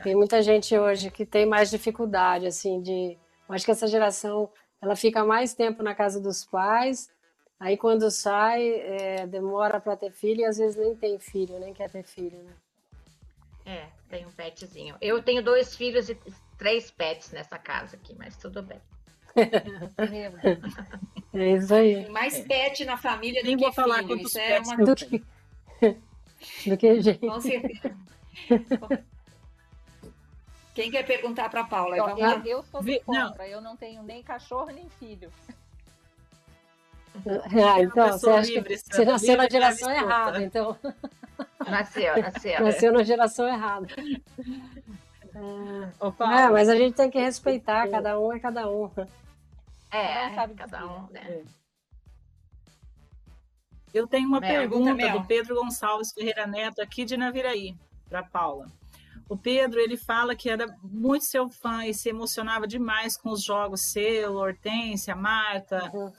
[0.03, 3.17] tem muita gente hoje que tem mais dificuldade, assim, de...
[3.47, 4.49] Eu acho que essa geração,
[4.81, 7.09] ela fica mais tempo na casa dos pais
[7.59, 11.73] Aí quando sai, é, demora para ter filho e às vezes nem tem filho, nem
[11.73, 12.53] quer ter filho, né?
[13.65, 14.95] É, tem um petzinho.
[15.01, 16.17] Eu tenho dois filhos e
[16.57, 18.79] três pets nessa casa aqui, mas tudo bem.
[21.33, 22.03] é isso aí.
[22.03, 24.21] Tem mais pet na família do Nem que vou falar filho.
[24.21, 24.77] Isso é uma...
[24.77, 25.23] Do que,
[26.69, 27.19] do que gente.
[27.19, 27.97] Com certeza.
[30.73, 31.95] Quem quer perguntar para Paula?
[31.95, 32.35] Lá.
[32.45, 33.29] eu, eu sou do Vi- não.
[33.29, 35.31] contra, eu não tenho nem cachorro nem filho.
[37.25, 40.77] Ah, então, você acha que livre, você nasceu na geração errada, então.
[41.67, 42.63] Nasceu, nasceu.
[42.63, 43.87] Nasceu na geração errada.
[45.99, 48.91] Ô, É, Paula, mas a gente tem que respeitar, cada um é cada um.
[49.91, 51.43] É, sabe cada um, né?
[53.93, 57.75] eu tenho uma Mel, pergunta do Pedro Gonçalves Ferreira Neto, aqui de Naviraí,
[58.09, 58.67] para Paula.
[59.29, 63.43] O Pedro, ele fala que era muito seu fã e se emocionava demais com os
[63.43, 65.91] jogos seu, Hortência, Marta.
[65.93, 66.11] Uhum.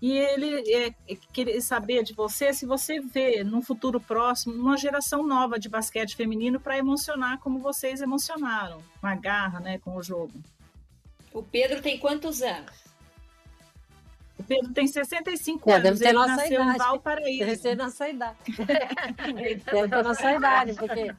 [0.00, 4.76] E ele é, é, queria saber de você se você vê no futuro próximo uma
[4.76, 9.94] geração nova de basquete feminino para emocionar como vocês emocionaram, com a garra, né, com
[9.96, 10.32] o jogo.
[11.32, 12.72] O Pedro tem quantos anos?
[14.38, 16.74] O Pedro tem 65 É, anos, deve ter ele nossa nasceu idade.
[16.74, 17.38] em Valparaíso.
[17.44, 18.38] Deve ter nossa idade.
[19.70, 21.14] Deve ter nossa idade, porque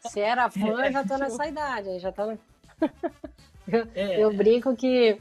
[0.00, 1.88] se era fã, eu já tô nessa idade.
[1.88, 2.38] aí Já tô na-
[3.94, 4.22] É.
[4.22, 5.20] Eu brinco que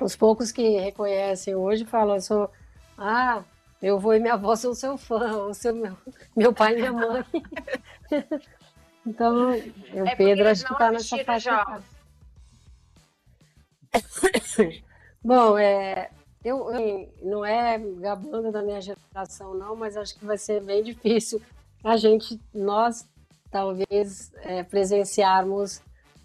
[0.00, 2.50] os poucos que reconhecem hoje falam, eu sou,
[2.96, 3.42] ah,
[3.82, 5.96] meu avô e minha avó são seu fã, ou seu, meu,
[6.36, 7.24] meu pai e minha mãe.
[9.08, 11.82] Então, o É porque Pedro acho que não está nessa faixa.
[15.22, 16.10] Bom, é,
[16.44, 20.82] eu, eu- não é gabando da minha geração, não, mas acho que vai ser bem
[20.82, 21.40] difícil
[21.84, 23.08] a gente, nós,
[23.50, 25.82] talvez, é, presenciarmos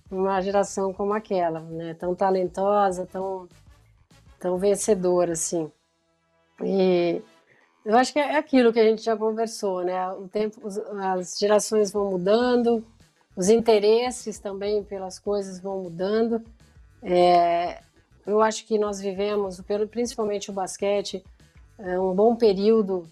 [0.09, 1.93] uma geração como aquela, né?
[1.93, 3.47] Tão talentosa, tão,
[4.39, 5.71] tão vencedora, assim.
[6.63, 7.21] E
[7.85, 10.11] eu acho que é aquilo que a gente já conversou, né?
[10.11, 10.61] O tempo,
[11.17, 12.85] as gerações vão mudando,
[13.35, 16.43] os interesses também pelas coisas vão mudando.
[17.01, 17.79] É,
[18.25, 21.23] eu acho que nós vivemos, principalmente o basquete,
[21.79, 23.07] é, um bom período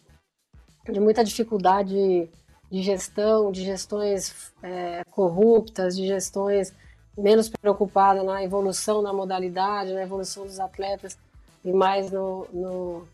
[0.92, 2.30] de muita dificuldade
[2.72, 6.74] de gestão, de gestões é, corruptas, de gestões
[7.18, 11.18] menos preocupadas na evolução da modalidade, na evolução dos atletas
[11.64, 13.08] e mais no, no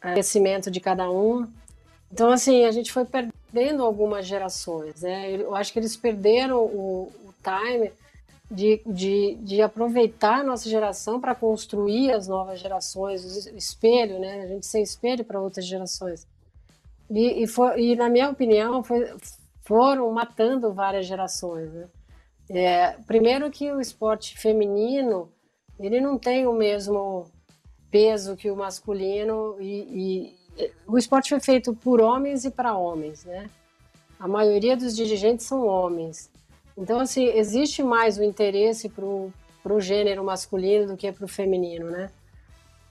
[0.00, 1.46] é, crescimento de cada um.
[2.12, 5.32] Então, assim, a gente foi perdendo algumas gerações, né?
[5.32, 7.92] Eu acho que eles perderam o, o time
[8.50, 14.42] de, de, de aproveitar a nossa geração para construir as novas gerações, o espelho, né?
[14.42, 16.26] A gente ser espelho para outras gerações.
[17.10, 17.46] E, e,
[17.76, 19.12] e, na minha opinião, foi,
[19.62, 21.88] foram matando várias gerações, né?
[22.48, 25.30] É, primeiro que o esporte feminino,
[25.78, 27.26] ele não tem o mesmo
[27.90, 33.24] peso que o masculino e, e o esporte foi feito por homens e para homens,
[33.24, 33.48] né?
[34.18, 36.30] A maioria dos dirigentes são homens.
[36.76, 41.90] Então, assim, existe mais o interesse para o gênero masculino do que para o feminino,
[41.90, 42.10] né?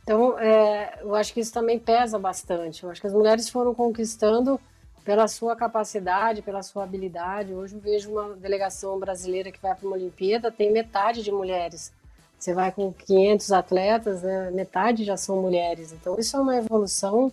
[0.04, 2.84] Então, é, eu acho que isso também pesa bastante.
[2.84, 4.60] Eu acho que as mulheres foram conquistando
[5.04, 7.54] pela sua capacidade, pela sua habilidade.
[7.54, 11.92] Hoje eu vejo uma delegação brasileira que vai para uma Olimpíada, tem metade de mulheres.
[12.38, 14.50] Você vai com 500 atletas, né?
[14.52, 15.92] metade já são mulheres.
[15.92, 17.32] Então, isso é uma evolução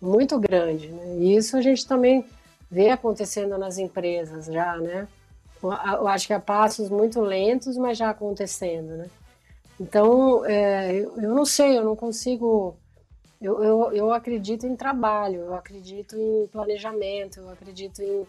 [0.00, 0.88] muito grande.
[0.88, 1.16] Né?
[1.18, 2.24] E isso a gente também
[2.70, 5.06] vê acontecendo nas empresas já, né?
[5.62, 9.06] Eu acho que a passos muito lentos, mas já acontecendo, né?
[9.80, 12.76] Então, é, eu, não sei, eu não consigo.
[13.40, 18.26] Eu, eu, eu acredito em trabalho, eu acredito em planejamento, eu acredito em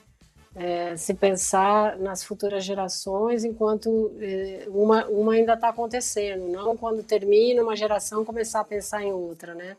[0.53, 7.03] é, se pensar nas futuras gerações enquanto é, uma, uma ainda está acontecendo, não quando
[7.03, 9.77] termina uma geração começar a pensar em outra, né?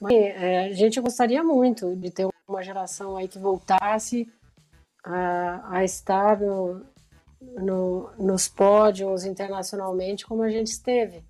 [0.00, 4.26] Mas, é, a gente gostaria muito de ter uma geração aí que voltasse
[5.04, 6.86] a, a estar no,
[7.40, 11.22] no, nos pódios internacionalmente como a gente esteve.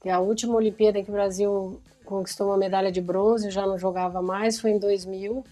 [0.00, 4.20] Que a última Olimpíada que o Brasil conquistou uma medalha de bronze, já não jogava
[4.20, 5.44] mais, foi em 2000.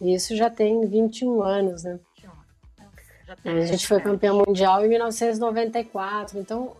[0.00, 1.98] E isso já tem 21 anos, né?
[3.44, 6.38] A gente foi campeão mundial em 1994.
[6.38, 6.76] Então,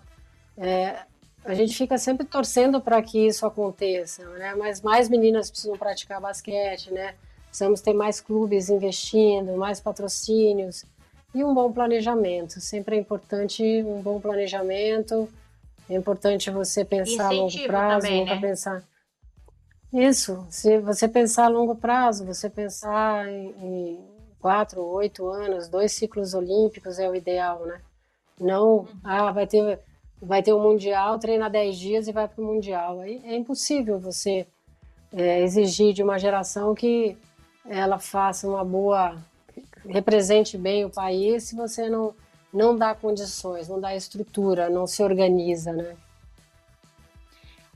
[0.57, 0.97] é,
[1.45, 4.55] a gente fica sempre torcendo para que isso aconteça, né?
[4.55, 7.15] Mas mais meninas precisam praticar basquete, né?
[7.47, 10.85] Precisamos ter mais clubes investindo, mais patrocínios
[11.35, 12.61] e um bom planejamento.
[12.61, 15.29] Sempre é importante um bom planejamento.
[15.89, 18.41] É importante você pensar Incentivo a longo prazo, também, nunca né?
[18.41, 18.83] pensar.
[19.93, 24.01] Isso, se você pensar a longo prazo, você pensar em, em
[24.41, 27.81] quatro, oito anos, dois ciclos olímpicos é o ideal, né?
[28.39, 29.79] Não, ah, vai ter
[30.21, 33.01] vai ter um mundial, treina 10 dias e vai para o mundial.
[33.01, 34.47] Aí é impossível você
[35.13, 37.17] é, exigir de uma geração que
[37.69, 39.17] ela faça uma boa,
[39.89, 42.15] represente bem o país se você não,
[42.53, 45.97] não dá condições, não dá estrutura, não se organiza, né?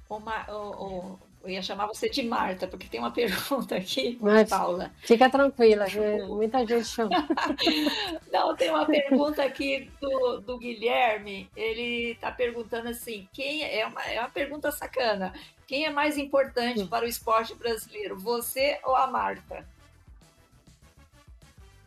[0.09, 4.91] Uma, o, eu ia chamar você de Marta, porque tem uma pergunta aqui, Mas, Paula.
[4.99, 5.87] Fica tranquila,
[6.29, 7.11] muita gente chama.
[8.31, 11.51] Não, tem uma pergunta aqui do, do Guilherme.
[11.57, 15.33] Ele está perguntando assim: quem é uma, é uma pergunta sacana.
[15.67, 19.65] Quem é mais importante para o esporte brasileiro, você ou a Marta?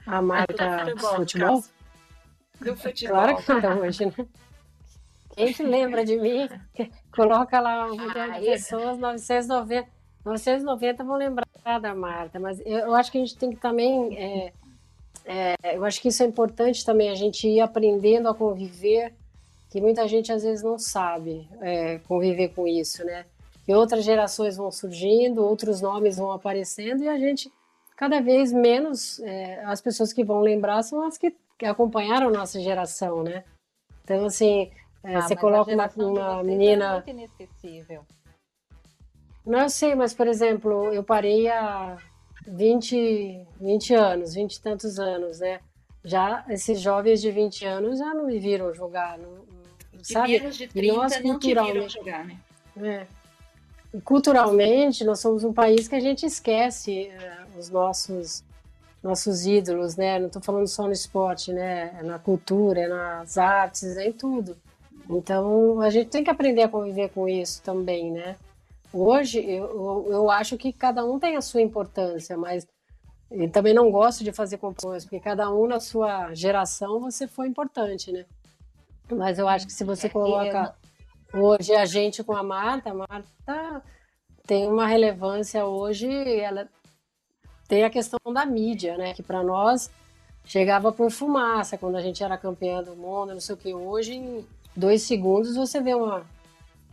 [0.05, 1.63] A Marta do futebol?
[2.59, 3.15] Do futebol.
[3.15, 4.27] Claro que não, hoje, né?
[5.35, 6.47] Quem se lembra de mim,
[7.11, 9.87] coloca lá um milhão de pessoas, 990.
[10.23, 11.45] 990 vão lembrar
[11.81, 14.17] da Marta, mas eu, eu acho que a gente tem que também.
[14.17, 14.53] É,
[15.25, 19.13] é, eu acho que isso é importante também, a gente ir aprendendo a conviver,
[19.69, 23.25] que muita gente às vezes não sabe é, conviver com isso, né?
[23.67, 27.51] E outras gerações vão surgindo, outros nomes vão aparecendo e a gente,
[27.95, 32.59] cada vez menos, é, as pessoas que vão lembrar são as que, que acompanharam nossa
[32.59, 33.43] geração, né?
[34.03, 34.71] Então, assim,
[35.03, 36.85] é, ah, você coloca uma, uma é menina.
[36.85, 38.05] É muito inesquecível.
[39.45, 41.97] Não, eu sei, mas, por exemplo, eu parei há
[42.47, 45.59] 20, 20 anos, 20 e tantos anos, né?
[46.03, 49.45] Já esses jovens de 20 anos já não me viram jogar, não,
[50.01, 50.39] sabe?
[50.39, 52.37] menos de 30 nós, não te viram jogar, né?
[52.77, 53.07] É.
[53.93, 58.43] E culturalmente, nós somos um país que a gente esquece é, os nossos
[59.03, 60.17] nossos ídolos, né?
[60.17, 61.93] Não estou falando só no esporte, né?
[61.99, 64.55] É na cultura, é nas artes, é em tudo.
[65.09, 68.37] Então, a gente tem que aprender a conviver com isso também, né?
[68.93, 72.65] Hoje, eu, eu acho que cada um tem a sua importância, mas
[73.29, 77.47] eu também não gosto de fazer comparações, porque cada um na sua geração você foi
[77.47, 78.25] importante, né?
[79.11, 80.75] Mas eu acho que se você é, coloca
[81.33, 83.83] hoje a gente com a Marta, a Marta
[84.45, 86.07] tem uma relevância hoje,
[86.39, 86.69] ela
[87.73, 89.15] tem a questão da mídia, né?
[89.15, 89.89] Que para nós
[90.45, 93.73] chegava por fumaça quando a gente era campeã do mundo, não sei o que.
[93.73, 94.45] Hoje,
[94.75, 96.23] dois segundos você vê uma,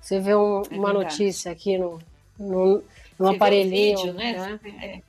[0.01, 1.99] você vê um, é uma notícia aqui no,
[2.39, 2.83] no,
[3.19, 3.99] no aparelhinho.
[3.99, 4.59] Vídeo, né?
[4.63, 5.03] né?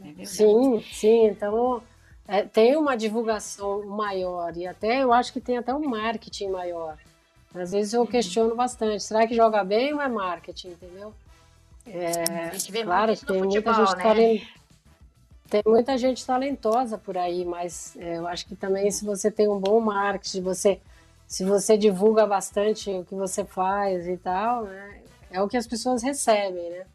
[0.00, 1.26] É, é sim, sim.
[1.26, 1.80] Então
[2.26, 6.98] é, tem uma divulgação maior e até eu acho que tem até um marketing maior.
[7.54, 8.06] Às vezes eu uhum.
[8.08, 9.04] questiono bastante.
[9.04, 11.14] Será que joga bem ou é marketing, entendeu?
[11.86, 14.63] É, claro, tem muita gente né?
[15.54, 19.46] Tem muita gente talentosa por aí, mas é, eu acho que também se você tem
[19.46, 20.80] um bom marketing, você
[21.28, 25.64] se você divulga bastante o que você faz e tal, né, é o que as
[25.64, 26.86] pessoas recebem, né?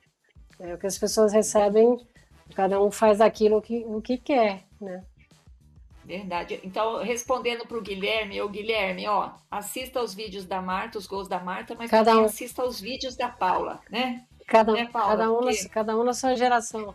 [0.60, 2.06] É o que as pessoas recebem,
[2.54, 5.06] cada um faz aquilo que, o que quer, né?
[6.04, 6.60] Verdade.
[6.62, 11.30] Então, respondendo para o Guilherme, ô Guilherme, ó, assista aos vídeos da Marta, os gols
[11.30, 12.26] da Marta, mas cada também um...
[12.26, 14.26] assista aos vídeos da Paula, né?
[14.50, 15.16] Cada, né, Paula?
[15.16, 15.70] cada, um Porque...
[15.70, 16.94] cada um na sua geração.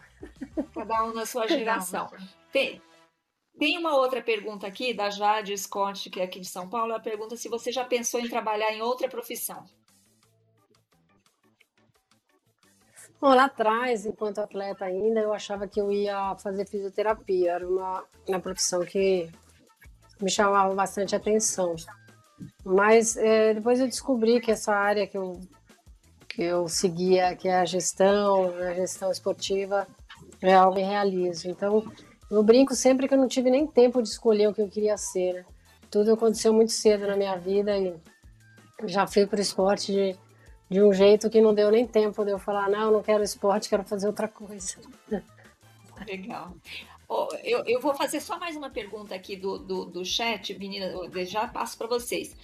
[0.74, 2.10] Cada um na sua geração.
[2.52, 2.80] Tem,
[3.58, 6.92] tem uma outra pergunta aqui da Jade Scott, que é aqui de São Paulo.
[6.92, 9.64] Ela pergunta se você já pensou em trabalhar em outra profissão.
[13.20, 17.52] Bom, lá atrás, enquanto atleta ainda, eu achava que eu ia fazer fisioterapia.
[17.52, 19.30] Era uma, uma profissão que
[20.20, 21.74] me chamava bastante atenção.
[22.64, 25.40] Mas é, depois eu descobri que essa área que eu,
[26.28, 29.86] que eu seguia, que é a gestão, a gestão esportiva,
[30.50, 31.48] é que realizo.
[31.48, 31.90] Então,
[32.30, 34.96] eu brinco sempre que eu não tive nem tempo de escolher o que eu queria
[34.96, 35.34] ser.
[35.34, 35.44] Né?
[35.90, 37.94] Tudo aconteceu muito cedo na minha vida e
[38.84, 40.16] já fui para o esporte de,
[40.68, 43.68] de um jeito que não deu nem tempo de eu falar, não, não quero esporte,
[43.68, 44.76] quero fazer outra coisa.
[46.06, 46.54] Legal.
[47.08, 50.92] Oh, eu, eu vou fazer só mais uma pergunta aqui do, do, do chat, menina,
[51.24, 52.34] já passo para vocês.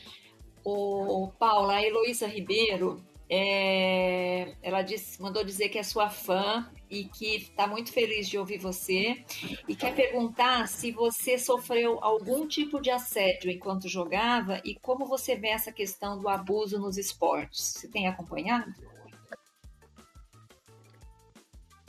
[0.63, 7.05] O Paula, a Heloísa Ribeiro, é, ela disse, mandou dizer que é sua fã e
[7.05, 9.25] que está muito feliz de ouvir você
[9.69, 15.37] e quer perguntar se você sofreu algum tipo de assédio enquanto jogava e como você
[15.37, 17.75] vê essa questão do abuso nos esportes.
[17.77, 18.75] Você tem acompanhado?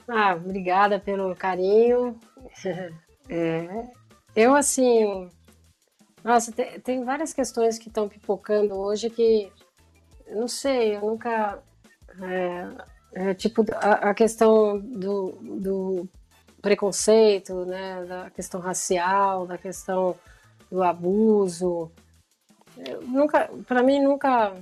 [0.07, 2.19] Ah, obrigada pelo carinho.
[3.29, 3.87] É,
[4.35, 5.29] eu, assim.
[6.21, 9.49] Nossa, tem, tem várias questões que estão pipocando hoje que
[10.32, 11.59] não sei, eu nunca.
[12.21, 12.67] É,
[13.13, 16.09] é, tipo, a, a, questão do, do
[16.61, 20.15] preconceito, né, da questão racial, da questão
[20.69, 21.91] do abuso.
[22.77, 24.55] Eu nunca, para mim, nunca,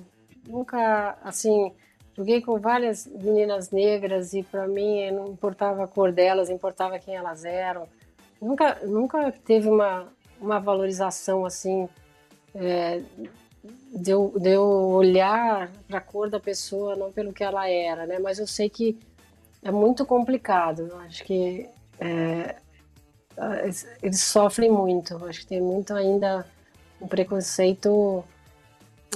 [0.47, 1.71] nunca, assim,
[2.17, 7.15] joguei com várias meninas negras e para mim não importava a cor delas, importava quem
[7.15, 7.87] elas eram.
[8.41, 10.07] Nunca, nunca teve uma,
[10.39, 11.87] uma valorização assim.
[12.55, 13.01] É,
[13.93, 18.05] de eu, de eu olhar para a cor da pessoa, não pelo que ela era,
[18.05, 18.19] né?
[18.19, 18.99] Mas eu sei que
[19.63, 20.87] é muito complicado.
[20.89, 21.67] Eu acho que
[21.99, 22.55] é,
[24.01, 25.13] eles sofrem muito.
[25.13, 26.45] Eu acho que tem muito ainda
[27.01, 28.23] um preconceito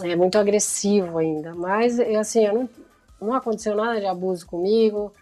[0.02, 1.54] é, muito agressivo ainda.
[1.54, 2.70] Mas, assim, não,
[3.22, 5.14] não aconteceu nada de abuso comigo.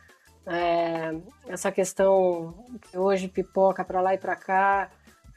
[0.46, 1.16] É,
[1.48, 4.90] essa questão que hoje pipoca para lá e para cá,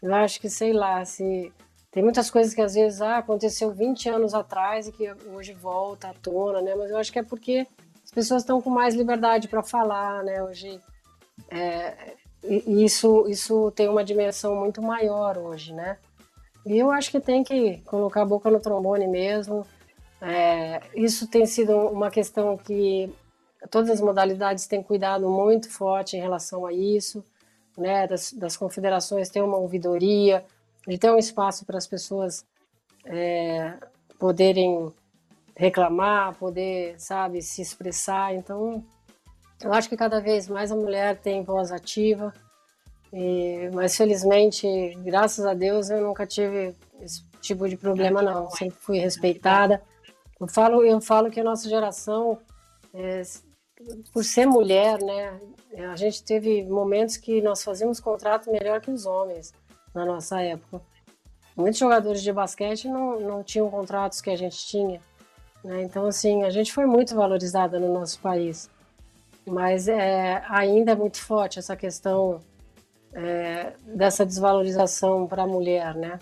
[0.03, 1.53] eu acho que, sei lá, se
[1.95, 6.09] tem muitas coisas que às vezes ah, aconteceu 20 anos atrás e que hoje volta
[6.09, 6.75] à tona, né?
[6.75, 7.69] Mas eu acho que é porque
[8.03, 10.43] as pessoas estão com mais liberdade para falar, né?
[10.43, 10.81] Hoje
[11.49, 11.95] é,
[12.43, 15.97] isso isso tem uma dimensão muito maior hoje, né?
[16.67, 19.65] E eu acho que tem que colocar a boca no trombone mesmo.
[20.21, 23.09] É, isso tem sido uma questão que
[23.71, 27.25] todas as modalidades têm cuidado muito forte em relação a isso,
[27.79, 28.09] né?
[28.09, 30.45] Das, das confederações ter uma ouvidoria,
[30.87, 32.45] de ter um espaço para as pessoas
[33.07, 33.75] é,
[34.19, 34.93] poderem
[35.57, 38.35] reclamar, poder, sabe, se expressar.
[38.35, 38.85] Então,
[39.63, 42.33] eu acho que cada vez mais a mulher tem voz ativa,
[43.13, 44.67] e, mas felizmente,
[45.05, 48.51] graças a Deus, eu nunca tive esse tipo de problema, não.
[48.51, 49.81] Sempre fui respeitada.
[50.41, 52.39] Eu falo, eu falo que a nossa geração,
[52.93, 53.23] é,
[54.13, 55.41] por ser mulher, né,
[55.93, 59.53] a gente teve momentos que nós fazíamos contrato melhor que os homens
[59.95, 60.83] na nossa época.
[61.57, 65.01] Muitos jogadores de basquete não, não tinham contratos que a gente tinha.
[65.63, 65.83] Né?
[65.83, 68.69] Então, assim, a gente foi muito valorizada no nosso país.
[69.47, 72.41] Mas é, ainda é muito forte essa questão
[73.13, 76.19] é, dessa desvalorização para a mulher, né?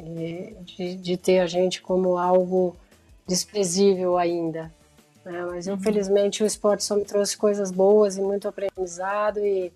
[0.00, 2.74] De, de, ter a gente como algo
[3.26, 4.72] desprezível ainda.
[5.24, 5.44] Né?
[5.48, 5.74] Mas, uhum.
[5.74, 9.72] infelizmente, o esporte só me trouxe coisas boas e muito aprendizado e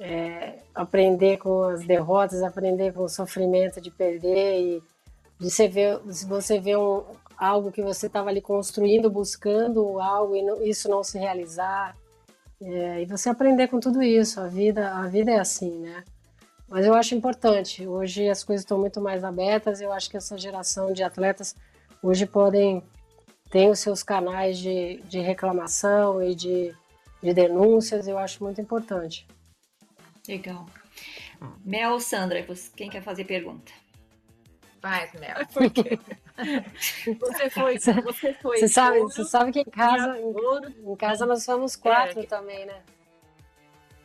[0.00, 4.82] é, aprender com as derrotas, aprender com o sofrimento de perder e
[5.38, 7.02] de você ver, se você vê um,
[7.36, 11.94] algo que você estava ali construindo, buscando algo e não, isso não se realizar,
[12.60, 14.40] é, e você aprender com tudo isso.
[14.40, 16.04] A vida, a vida é assim, né?
[16.68, 17.86] Mas eu acho importante.
[17.86, 19.80] Hoje as coisas estão muito mais abertas.
[19.80, 21.54] Eu acho que essa geração de atletas
[22.02, 22.82] hoje podem
[23.50, 26.74] ter os seus canais de, de reclamação e de,
[27.22, 28.08] de denúncias.
[28.08, 29.26] Eu acho muito importante.
[30.28, 30.66] Legal.
[31.64, 33.72] Mel, Sandra, quem quer fazer pergunta?
[34.80, 35.36] Faz, Mel.
[35.52, 35.98] Por quê?
[37.18, 38.58] Você foi, você foi.
[38.58, 42.26] Você sabe, você sabe que em casa, em, em casa nós somos quatro é.
[42.26, 42.82] também, né?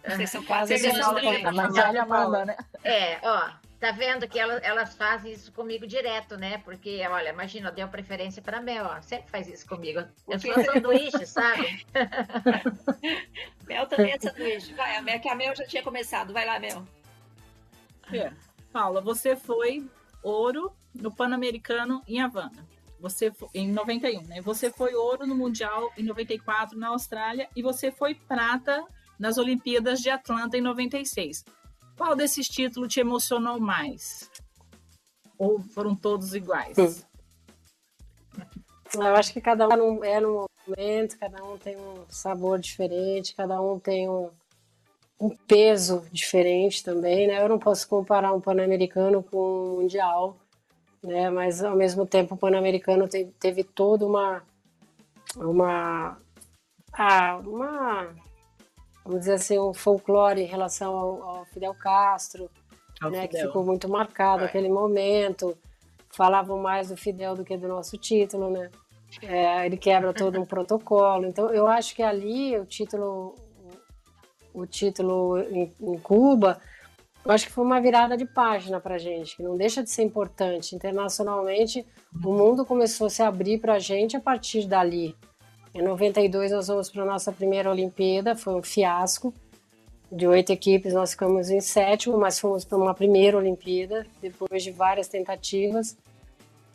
[0.07, 2.57] Vocês são quase a mais velha manda, né?
[2.83, 6.57] É, ó, tá vendo que elas, elas fazem isso comigo direto, né?
[6.59, 10.03] Porque, olha, imagina, deu preferência para Mel, ó, sempre faz isso comigo.
[10.27, 11.85] Eu sou sanduíche, sabe?
[13.71, 14.73] Mel também é sanduíche.
[14.73, 16.33] Vai, a Mel, que a Mel já tinha começado.
[16.33, 16.85] Vai lá, Mel.
[18.11, 18.33] É.
[18.71, 19.89] Paula, você foi
[20.21, 22.67] ouro no Pan-Americano em Havana.
[22.99, 24.41] Você foi, em 91, né?
[24.41, 28.83] Você foi ouro no Mundial em 94 na Austrália e você foi prata
[29.17, 31.45] nas Olimpíadas de Atlanta em 96.
[31.97, 34.29] Qual desses títulos te emocionou mais?
[35.37, 37.07] Ou foram todos iguais?
[38.93, 43.61] Eu acho que cada um é no momento, cada um tem um sabor diferente, cada
[43.61, 44.29] um tem um,
[45.19, 47.41] um peso diferente também, né?
[47.41, 50.37] Eu não posso comparar um Pan-Americano com um Mundial,
[51.03, 51.29] né?
[51.29, 54.43] Mas ao mesmo tempo o Pan-Americano teve, teve toda uma
[55.37, 56.17] uma
[56.93, 58.13] ah, uma
[59.03, 62.49] vamos dizer assim um folclore em relação ao, ao Fidel Castro,
[63.01, 63.23] ao né?
[63.23, 63.41] Fidel.
[63.41, 64.47] Que ficou muito marcado é.
[64.47, 65.57] aquele momento.
[66.13, 68.69] Falavam mais do Fidel do que do nosso título, né?
[69.21, 71.25] É, ele quebra todo um protocolo.
[71.25, 73.35] Então eu acho que ali o título
[74.53, 76.59] o título em, em Cuba,
[77.23, 80.03] eu acho que foi uma virada de página para gente, que não deixa de ser
[80.03, 80.75] importante.
[80.75, 81.85] Internacionalmente,
[82.23, 85.15] o mundo começou a se abrir para a gente a partir dali.
[85.73, 89.33] Em 92, nós fomos para nossa primeira Olimpíada, foi um fiasco.
[90.11, 94.71] De oito equipes, nós ficamos em sétimo, mas fomos para uma primeira Olimpíada, depois de
[94.71, 95.95] várias tentativas.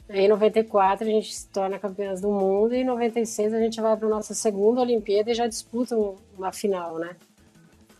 [0.08, 3.96] Em 94, a gente se torna campeãs do mundo, e em 96, a gente vai
[3.96, 5.96] para a nossa segunda Olimpíada e já disputa
[6.36, 7.16] uma final, né?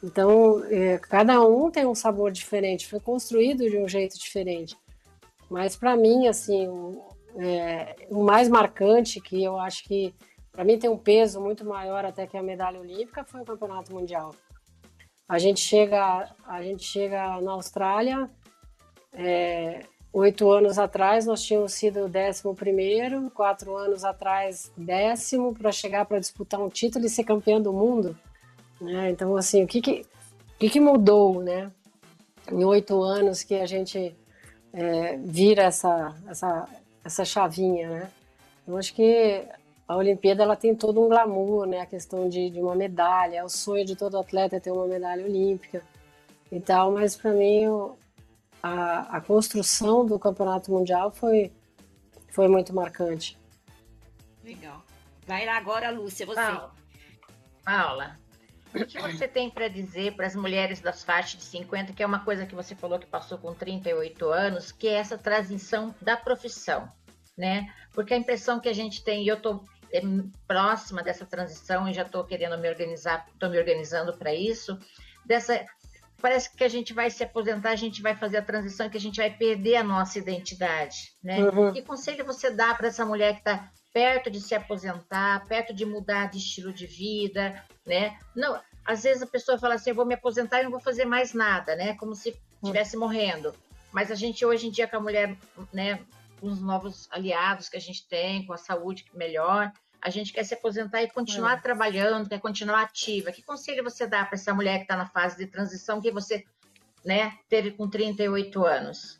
[0.03, 4.77] Então, é, cada um tem um sabor diferente, foi construído de um jeito diferente.
[5.51, 7.03] Mas para mim, assim, o,
[7.37, 10.15] é, o mais marcante, que eu acho que
[10.53, 13.93] para mim tem um peso muito maior até que a medalha olímpica, foi o Campeonato
[13.93, 14.35] Mundial.
[15.29, 18.31] A gente chega, a gente chega na Austrália,
[19.13, 19.81] é,
[20.19, 26.19] oito anos atrás nós tínhamos sido décimo primeiro, quatro anos atrás décimo, para chegar para
[26.19, 28.17] disputar um título e ser campeão do mundo.
[28.81, 29.11] Né?
[29.11, 30.07] Então, assim, o que, que,
[30.55, 31.71] o que, que mudou, né?
[32.51, 34.15] Em oito anos que a gente
[34.73, 36.69] é, vira essa, essa,
[37.05, 38.11] essa chavinha, né?
[38.67, 39.45] Eu acho que
[39.87, 41.81] a Olimpíada ela tem todo um glamour, né?
[41.81, 45.25] A questão de, de uma medalha, é o sonho de todo atleta ter uma medalha
[45.25, 45.83] olímpica
[46.51, 47.67] e tal, mas para mim
[48.67, 51.53] a, a construção do campeonato mundial foi,
[52.29, 53.39] foi muito marcante.
[54.45, 54.83] Legal.
[55.27, 56.41] Vai lá agora, Lúcia, você.
[56.41, 56.73] Paula,
[57.65, 58.27] Paula
[58.83, 62.07] o que você tem para dizer para as mulheres das faixas de 50, que é
[62.07, 66.17] uma coisa que você falou que passou com 38 anos, que é essa transição da
[66.17, 66.91] profissão,
[67.37, 67.73] né?
[67.93, 70.01] Porque a impressão que a gente tem, e eu estou é,
[70.47, 74.79] próxima dessa transição e já estou querendo me organizar, estou me organizando para isso,
[75.25, 75.65] dessa
[76.27, 79.01] parece que a gente vai se aposentar, a gente vai fazer a transição, que a
[79.01, 81.39] gente vai perder a nossa identidade, né?
[81.39, 81.73] Uhum.
[81.73, 85.87] Que conselho você dá para essa mulher que está perto de se aposentar, perto de
[85.87, 88.19] mudar de estilo de vida, né?
[88.35, 91.05] Não, às vezes a pessoa fala assim, eu vou me aposentar e não vou fazer
[91.05, 91.95] mais nada, né?
[91.95, 93.55] Como se estivesse morrendo.
[93.93, 95.37] Mas a gente hoje em dia com a mulher,
[95.73, 96.01] né,
[96.41, 99.71] com os novos aliados que a gente tem, com a saúde melhor,
[100.07, 101.61] a gente quer se aposentar e continuar é.
[101.61, 103.33] trabalhando, quer continuar ativa.
[103.33, 106.45] Que conselho você dá para essa mulher que está na fase de transição que você
[107.05, 109.19] né, teve com 38 anos?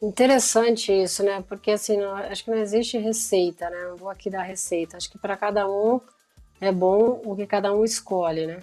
[0.00, 1.44] Interessante isso, né?
[1.46, 3.88] Porque assim, não, acho que não existe receita, né?
[3.90, 4.96] Não vou aqui dar receita.
[4.96, 6.00] Acho que para cada um
[6.62, 8.60] é bom o que cada um escolhe, né?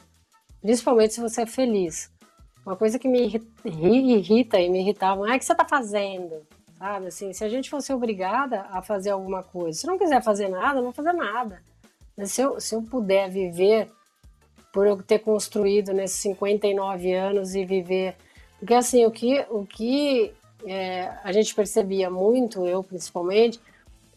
[0.59, 2.11] Principalmente se você é feliz.
[2.65, 6.41] Uma coisa que me irrita e me irritava, ah, o que você está fazendo?
[6.81, 10.47] Sabe, assim, se a gente fosse obrigada a fazer alguma coisa, se não quiser fazer
[10.47, 11.61] nada, não fazer nada.
[12.17, 13.87] Mas se eu, se eu puder viver
[14.73, 18.15] por eu ter construído nesses 59 anos e viver.
[18.57, 20.33] Porque, assim, o que, o que
[20.65, 23.59] é, a gente percebia muito, eu principalmente,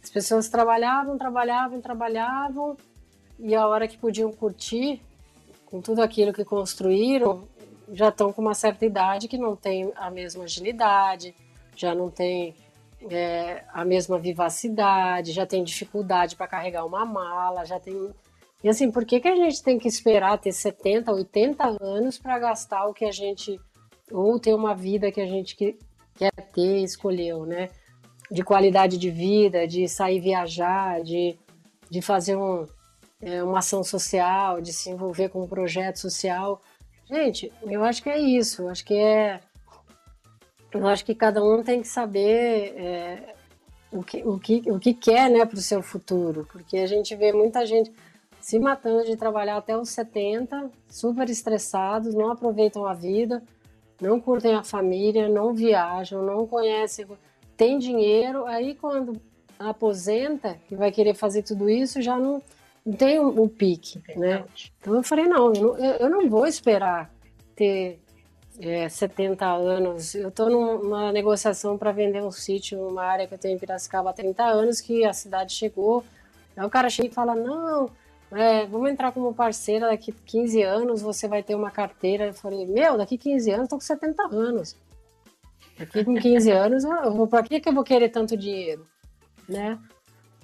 [0.03, 2.79] as pessoas trabalhavam, trabalhavam, trabalhavam,
[3.39, 5.03] e a hora que podiam curtir,
[5.67, 7.47] com tudo aquilo que construíram,
[7.93, 11.35] já estão com uma certa idade que não tem a mesma agilidade,
[11.77, 12.55] já não tem
[13.11, 18.13] é, a mesma vivacidade, já tem dificuldade para carregar uma mala, já tem.
[18.63, 22.39] E assim, por que, que a gente tem que esperar ter 70, 80 anos para
[22.39, 23.61] gastar o que a gente.
[24.11, 25.57] ou ter uma vida que a gente
[26.15, 27.71] quer ter escolheu, né?
[28.31, 31.39] De qualidade de vida, de sair viajar, de,
[31.91, 32.67] de fazer um,
[33.21, 36.61] é, uma ação social, de se envolver com um projeto social.
[37.07, 38.63] Gente, eu acho que é isso.
[38.63, 39.41] Eu acho que é
[40.75, 43.35] eu acho que cada um tem que saber é,
[43.93, 47.15] o, que, o, que, o que quer né, para o seu futuro, porque a gente
[47.15, 47.93] vê muita gente
[48.41, 53.43] se matando de trabalhar até os 70, super estressados, não aproveitam a vida,
[54.01, 57.07] não curtem a família, não viajam, não conhecem,
[57.57, 59.19] tem dinheiro, aí quando
[59.59, 62.43] aposenta, que vai querer fazer tudo isso, já não,
[62.85, 64.45] não tem o, o pique, né?
[64.79, 67.11] Então eu falei, não, eu não, eu não vou esperar
[67.57, 68.01] ter
[68.59, 70.15] é, 70 anos.
[70.15, 74.11] Eu estou numa negociação para vender um sítio numa área que eu tenho em Piracicaba
[74.11, 76.05] há 30 anos, que a cidade chegou.
[76.57, 77.91] Aí o cara chega e fala: Não,
[78.31, 82.27] é, vamos entrar como parceira daqui 15 anos, você vai ter uma carteira.
[82.27, 84.77] Eu falei: Meu, daqui 15 anos estou com 70 anos.
[85.79, 86.85] Daqui com 15 anos,
[87.29, 88.87] para que, que eu vou querer tanto dinheiro?
[89.49, 89.79] Né?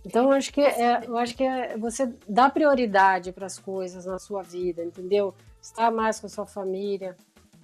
[0.05, 4.07] Então, eu acho que é, eu acho que é você dá prioridade para as coisas
[4.07, 5.35] na sua vida, entendeu?
[5.61, 7.17] Estar mais com a sua família,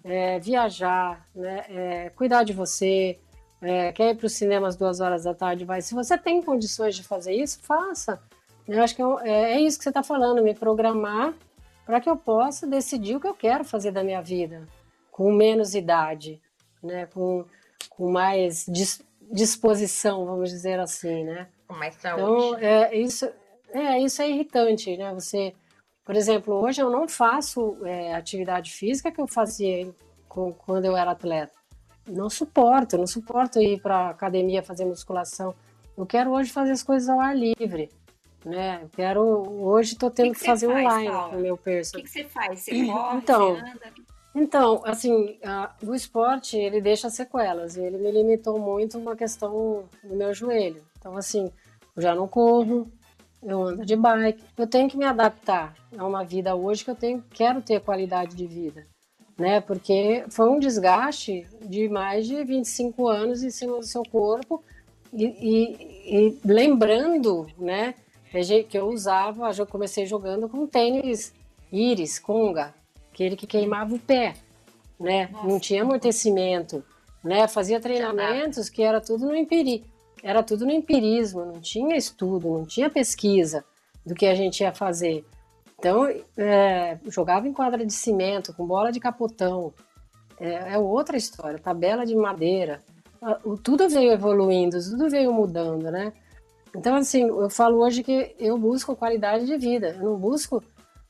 [0.07, 3.19] é, viajar, né, é, cuidar de você,
[3.61, 5.83] é, quer ir para o cinema às duas horas da tarde, vai.
[5.83, 8.23] Se você tem condições de fazer isso, faça.
[8.69, 11.35] Eu acho que é, é, é isso que você está falando, me programar
[11.85, 14.67] para que eu possa decidir o que eu quero fazer da minha vida,
[15.11, 16.41] com menos idade,
[16.83, 17.45] né, com,
[17.91, 21.49] com mais dis, disposição, vamos dizer assim, né?
[21.67, 22.23] Com mais saúde.
[22.23, 23.29] Então, é, isso,
[23.71, 25.13] é, isso é irritante, né?
[25.15, 25.53] Você
[26.07, 29.93] por exemplo, hoje eu não faço é, atividade física que eu fazia
[30.29, 31.59] com, quando eu era atleta.
[32.07, 35.53] Não suporto, não suporto ir para academia fazer musculação.
[35.99, 37.91] Eu quero hoje fazer as coisas ao ar livre.
[38.45, 38.79] Né?
[38.85, 39.21] Eu quero
[39.61, 41.31] hoje estou tendo que, que, que fazer faz, online Paula?
[41.31, 42.01] com o meu personal.
[42.01, 42.61] O que, que, você faz?
[42.61, 43.93] Você corre, então, você anda?
[44.33, 47.77] Então, assim, a, o esporte ele deixa sequelas.
[47.77, 50.85] Ele me limitou muito uma questão do meu joelho.
[50.99, 51.51] Então, assim,
[51.97, 52.87] eu já não corro,
[53.47, 54.43] eu ando de bike.
[54.59, 58.35] Eu tenho que me adaptar a uma vida hoje que eu tenho, quero ter qualidade
[58.35, 58.87] de vida,
[59.39, 59.61] né?
[59.61, 64.63] Porque foi um desgaste de mais de 25 anos em cima do seu corpo
[65.13, 67.95] e, e, e lembrando, né?
[68.69, 71.33] Que eu usava, eu comecei jogando com tênis
[71.73, 72.75] Iris, Conga,
[73.11, 74.35] aquele que queimava o pé,
[75.01, 75.29] né?
[75.33, 75.47] Nossa.
[75.47, 76.85] Não tinha amortecimento,
[77.25, 77.49] né?
[77.49, 79.85] Fazia treinamentos que era tudo no imperi
[80.23, 83.65] era tudo no empirismo, não tinha estudo, não tinha pesquisa
[84.05, 85.25] do que a gente ia fazer.
[85.79, 86.07] Então,
[86.37, 89.73] é, jogava em quadra de cimento, com bola de capotão.
[90.41, 92.83] É, é outra história, tabela de madeira.
[93.63, 96.13] tudo veio evoluindo, tudo veio mudando, né?
[96.75, 100.63] Então, assim, eu falo hoje que eu busco qualidade de vida, eu não busco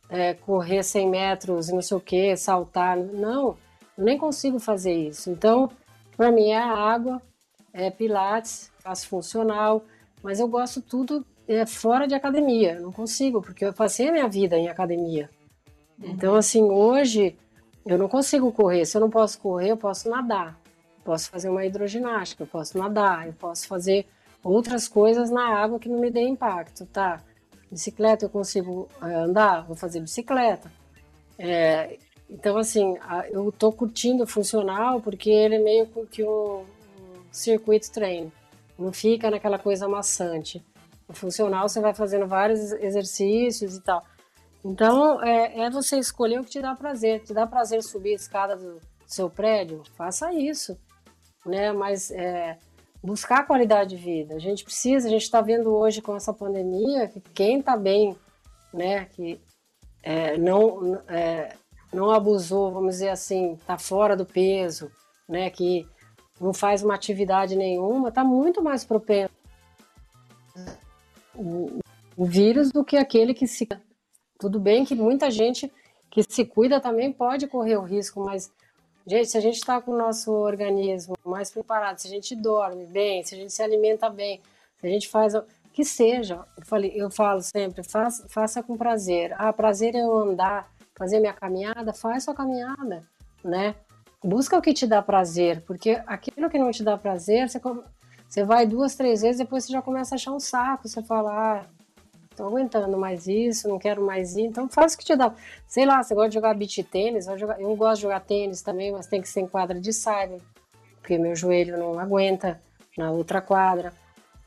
[0.09, 3.57] é, correr 100 metros e não sei o que, saltar, não,
[3.99, 5.31] eu nem consigo fazer isso.
[5.31, 5.71] Então,
[6.17, 7.21] para mim é a água,
[7.77, 9.85] é pilates, faço funcional,
[10.23, 14.13] mas eu gosto tudo é, fora de academia, eu não consigo, porque eu passei a
[14.13, 15.29] minha vida em academia.
[15.99, 16.11] Uhum.
[16.11, 17.37] Então, assim, hoje
[17.85, 20.59] eu não consigo correr, se eu não posso correr, eu posso nadar,
[21.05, 24.07] posso fazer uma hidroginástica, eu posso nadar, eu posso fazer
[24.43, 27.23] outras coisas na água que não me dê impacto, tá?
[27.71, 30.73] Bicicleta eu consigo eh, andar, vou fazer bicicleta.
[31.39, 31.99] É,
[32.31, 32.97] então, assim,
[33.31, 36.65] eu tô curtindo o funcional porque ele é meio que um,
[37.37, 38.33] circuito treino.
[38.79, 40.65] Não fica naquela coisa maçante.
[41.09, 44.05] O funcional você vai fazendo vários exercícios e tal.
[44.65, 47.23] Então, é, é você escolher o que te dá prazer.
[47.23, 49.83] Te dá prazer subir a escada do seu prédio?
[49.97, 50.77] Faça isso.
[51.45, 51.73] Né?
[51.73, 52.59] Mas é,
[53.07, 54.35] buscar qualidade de vida.
[54.35, 58.17] A gente precisa, a gente está vendo hoje com essa pandemia que quem está bem,
[58.75, 59.41] né, que
[60.03, 61.55] é, não, é,
[61.93, 64.91] não abusou, vamos dizer assim, está fora do peso,
[65.29, 65.87] né, que
[66.41, 69.33] não faz uma atividade nenhuma, está muito mais propenso
[71.35, 71.81] o,
[72.17, 73.69] o vírus do que aquele que se.
[74.39, 75.73] Tudo bem que muita gente
[76.11, 78.51] que se cuida também pode correr o risco, mas
[79.09, 82.85] Gente, se a gente está com o nosso organismo mais preparado, se a gente dorme
[82.87, 84.41] bem, se a gente se alimenta bem,
[84.81, 85.33] se a gente faz
[85.73, 89.33] que seja, eu, falei, eu falo sempre, faça, faça com prazer.
[89.39, 93.07] Ah, prazer é eu andar, fazer minha caminhada, faz sua caminhada,
[93.45, 93.77] né?
[94.25, 97.61] Busca o que te dá prazer, porque aquilo que não te dá prazer, você,
[98.29, 101.33] você vai duas, três vezes, depois você já começa a achar um saco, você fala,
[101.33, 101.67] ah,
[102.35, 105.33] tô aguentando mais isso, não quero mais ir, então faz o que te dá.
[105.67, 109.07] Sei lá, você gosta de jogar beach tênis, eu gosto de jogar tênis também, mas
[109.07, 110.43] tem que ser em quadra de saibro,
[111.01, 112.61] porque meu joelho não aguenta
[112.97, 113.93] na outra quadra.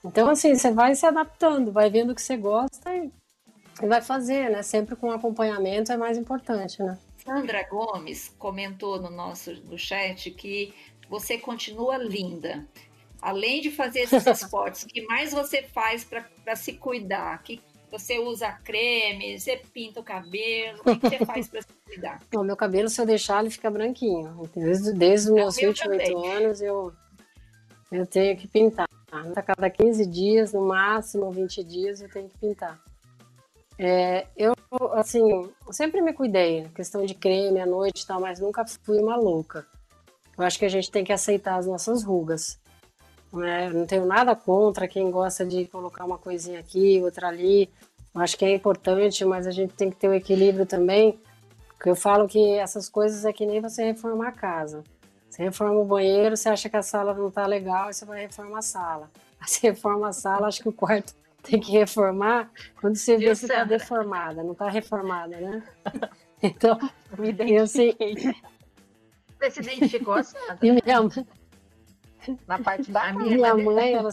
[0.03, 3.11] Então, assim, você vai se adaptando, vai vendo o que você gosta e,
[3.81, 4.61] e vai fazer, né?
[4.61, 6.97] Sempre com acompanhamento é mais importante, né?
[7.29, 10.73] Sandra Gomes comentou no nosso no chat que
[11.07, 12.67] você continua linda.
[13.21, 17.43] Além de fazer esses esportes, o que mais você faz para se cuidar?
[17.43, 17.61] Que,
[17.91, 22.19] você usa creme, você pinta o cabelo, o que você faz para se cuidar?
[22.31, 24.49] Bom, meu cabelo, se eu deixar, ele fica branquinho.
[24.55, 26.93] Desde, desde os meus 28 anos, eu,
[27.91, 28.87] eu tenho que pintar.
[29.11, 32.79] A cada 15 dias, no máximo 20 dias, eu tenho que pintar.
[33.77, 34.53] É, eu,
[34.93, 39.15] assim, sempre me cuidei, questão de creme à noite e tal, mas nunca fui uma
[39.15, 39.65] louca.
[40.37, 42.59] Eu acho que a gente tem que aceitar as nossas rugas.
[43.33, 43.69] Né?
[43.69, 47.69] Não tenho nada contra quem gosta de colocar uma coisinha aqui, outra ali.
[48.13, 51.19] Eu acho que é importante, mas a gente tem que ter o um equilíbrio também.
[51.69, 54.83] Porque eu falo que essas coisas é que nem você reformar a casa.
[55.29, 58.21] Você reforma o banheiro, você acha que a sala não está legal, e você vai
[58.21, 59.11] reformar a sala.
[59.39, 63.45] Você reforma a sala, acho que o quarto tem que reformar quando você vê se
[63.45, 65.63] está deformada, não está reformada, né?
[66.41, 66.79] Então,
[67.17, 68.13] me identifiquei.
[68.13, 68.33] Assim...
[69.41, 70.57] Você se identificou, Sandra?
[70.61, 71.27] E minha,
[72.47, 74.09] na parte da a minha, minha mãe, ela,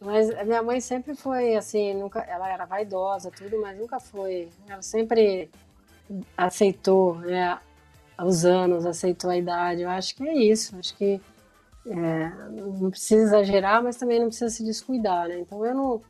[0.00, 4.48] mas a minha mãe sempre foi assim, nunca, ela era vaidosa, tudo, mas nunca foi.
[4.68, 5.50] Ela sempre
[6.36, 7.58] aceitou, né,
[8.22, 9.82] os anos, aceitou a idade.
[9.82, 10.76] Eu acho que é isso.
[10.76, 11.20] Acho que
[11.90, 15.40] é, não precisa exagerar, mas também não precisa se descuidar, né?
[15.40, 16.02] Então eu não,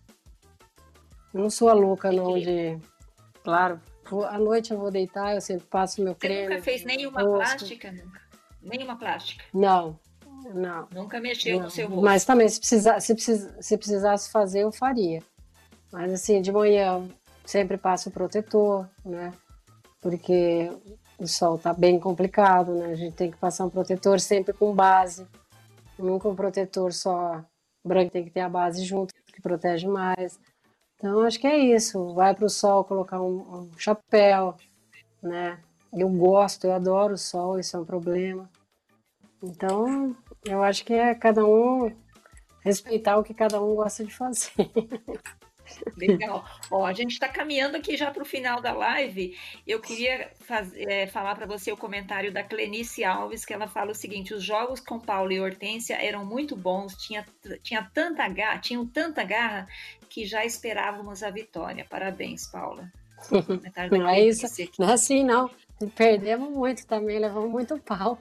[1.35, 2.79] eu não sou a louca não de,
[3.43, 3.81] claro,
[4.29, 6.45] à noite eu vou deitar, eu sempre passo meu creme.
[6.45, 8.20] Você nunca fez nenhuma plástica, nunca?
[8.62, 9.45] Nenhuma plástica?
[9.55, 9.99] Não,
[10.55, 10.89] não.
[10.93, 11.64] Nunca mexeu não.
[11.64, 12.05] no seu rosto.
[12.05, 15.22] Mas também, se, precisar, se, precis, se precisasse fazer, eu faria.
[15.93, 17.09] Mas assim, de manhã
[17.45, 19.33] sempre passo protetor, né?
[20.01, 20.70] Porque
[21.18, 22.87] o sol tá bem complicado, né?
[22.87, 25.26] A gente tem que passar um protetor sempre com base.
[25.99, 27.44] Nunca um protetor só
[27.84, 30.38] branco, tem que ter a base junto, que protege mais.
[30.96, 32.14] Então, acho que é isso.
[32.14, 34.55] Vai para o sol colocar um, um chapéu,
[35.22, 35.59] né?
[35.92, 38.49] Eu gosto, eu adoro o sol, isso é um problema.
[39.42, 41.90] Então, eu acho que é cada um
[42.62, 44.53] respeitar o que cada um gosta de fazer.
[45.97, 46.45] Legal.
[46.71, 49.37] Ó, a gente está caminhando aqui já para o final da live.
[49.66, 50.31] Eu queria
[50.77, 54.43] é, falar para você o comentário da Clenice Alves, que ela fala o seguinte: os
[54.43, 57.25] jogos com Paulo e Hortência eram muito bons, tinha,
[57.62, 59.69] tinha tanta garra, tinham tanta garra
[60.09, 61.87] que já esperávamos a vitória.
[61.89, 62.91] Parabéns, Paula.
[63.91, 64.47] Não é isso,
[64.79, 65.51] não é assim, não.
[65.97, 68.16] Perdemos muito também, levamos muito pau.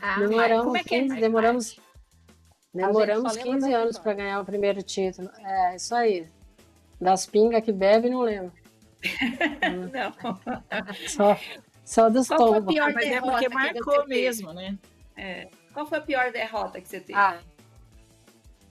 [0.00, 1.20] Ah, demoramos, é 15, é?
[1.20, 1.78] demoramos,
[2.74, 5.30] demoramos 15 anos para ganhar o primeiro título.
[5.38, 6.26] É, isso aí.
[7.00, 8.52] Das pingas que bebe, não lembro.
[9.92, 10.38] não.
[11.08, 11.38] Só,
[11.84, 12.74] só dos tombos.
[12.74, 14.78] Mas é porque marcou mesmo, né?
[15.16, 15.48] É.
[15.72, 17.18] Qual foi a pior derrota que você teve?
[17.18, 17.38] Ah,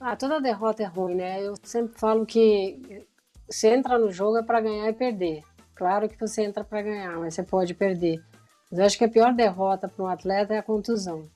[0.00, 1.40] ah, toda derrota é ruim, né?
[1.40, 3.06] Eu sempre falo que
[3.48, 5.42] você entra no jogo é para ganhar e perder.
[5.74, 8.22] Claro que você entra para ganhar, mas você pode perder.
[8.70, 11.28] Mas eu acho que a pior derrota para um atleta é a contusão.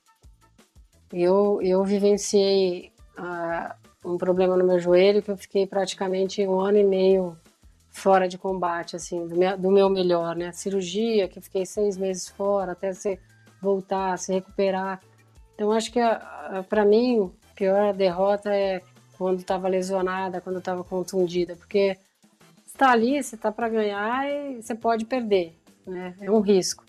[1.12, 6.78] Eu, eu vivenciei uh, um problema no meu joelho que eu fiquei praticamente um ano
[6.78, 7.36] e meio
[7.90, 10.52] fora de combate, assim, do meu, do meu melhor, né?
[10.52, 13.18] Cirurgia, que fiquei seis meses fora até você
[13.60, 15.00] voltar, se recuperar.
[15.54, 15.98] Então, acho que
[16.68, 18.80] para mim, a pior derrota é
[19.16, 21.98] quando estava lesionada, quando estava contundida, porque
[22.64, 26.14] está ali, você está para ganhar e você pode perder, né?
[26.20, 26.84] É um risco.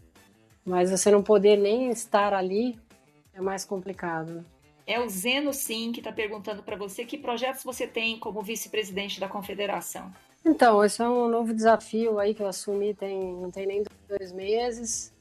[0.64, 2.78] Mas você não poder nem estar ali
[3.40, 4.46] é mais complicado.
[4.86, 9.20] É o Zeno Sim que está perguntando para você que projetos você tem como vice-presidente
[9.20, 10.12] da confederação.
[10.46, 14.32] Então, esse é um novo desafio aí que eu assumi tem não tem nem dois
[14.32, 15.14] meses.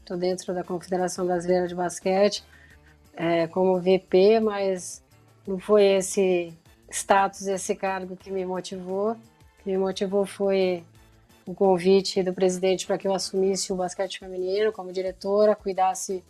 [0.00, 2.44] Estou é, dentro da Confederação Brasileira de Basquete
[3.14, 5.02] é, como VP, mas
[5.46, 6.52] não foi esse
[6.90, 9.12] status, esse cargo que me motivou.
[9.12, 10.84] O que me motivou foi
[11.44, 16.22] o convite do presidente para que eu assumisse o basquete feminino como diretora, cuidasse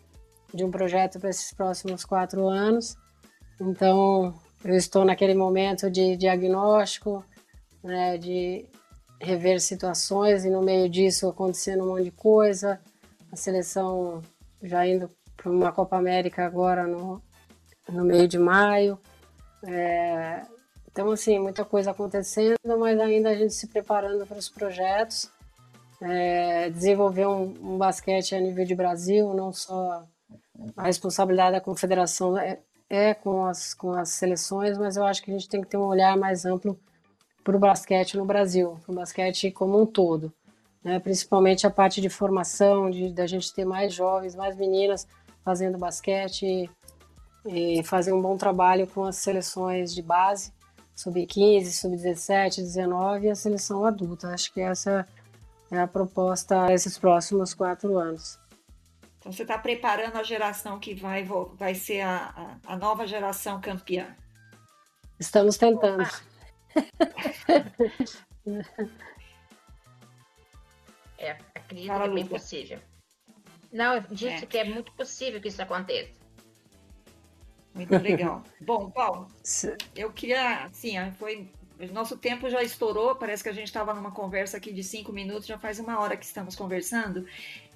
[0.53, 2.97] de um projeto para esses próximos quatro anos.
[3.61, 4.35] Então,
[4.65, 7.25] eu estou naquele momento de diagnóstico,
[7.83, 8.67] né, de
[9.21, 12.81] rever situações e no meio disso acontecendo um monte de coisa.
[13.33, 14.23] A seleção
[14.63, 17.23] já indo para uma Copa América agora no,
[17.89, 18.99] no meio de maio.
[19.65, 20.43] É,
[20.91, 25.31] então, assim, muita coisa acontecendo, mas ainda a gente se preparando para os projetos.
[26.01, 30.07] É, desenvolver um, um, basquete a nível de Brasil, não só
[30.77, 35.31] a responsabilidade da confederação é, é, com, as, com as seleções, mas eu acho que
[35.31, 36.79] a gente tem que ter um olhar mais amplo
[37.45, 40.33] para o basquete no Brasil, para o basquete como um todo.
[40.83, 40.99] Né?
[40.99, 45.07] Principalmente a parte de formação, de da gente ter mais jovens, mais meninas
[45.45, 46.69] fazendo basquete,
[47.47, 50.53] e fazer um bom trabalho com as seleções de base,
[50.95, 54.29] sub-15, sub-17, 19 e a seleção adulta.
[54.29, 55.07] Acho que essa
[55.71, 58.39] é a proposta esses próximos quatro anos.
[59.19, 63.61] Então você está preparando a geração que vai, vai ser a, a, a nova geração
[63.61, 64.17] campeã.
[65.19, 66.05] Estamos tentando.
[71.19, 72.79] é, acredito Fala, que é bem possível.
[73.73, 74.47] Não, eu disse é.
[74.47, 76.13] que é muito possível que isso aconteça.
[77.75, 78.45] Muito legal.
[78.63, 79.27] Bom, Paulo,
[79.95, 81.51] eu queria, assim, foi
[81.87, 85.47] nosso tempo já estourou, parece que a gente estava numa conversa aqui de cinco minutos,
[85.47, 87.25] já faz uma hora que estamos conversando.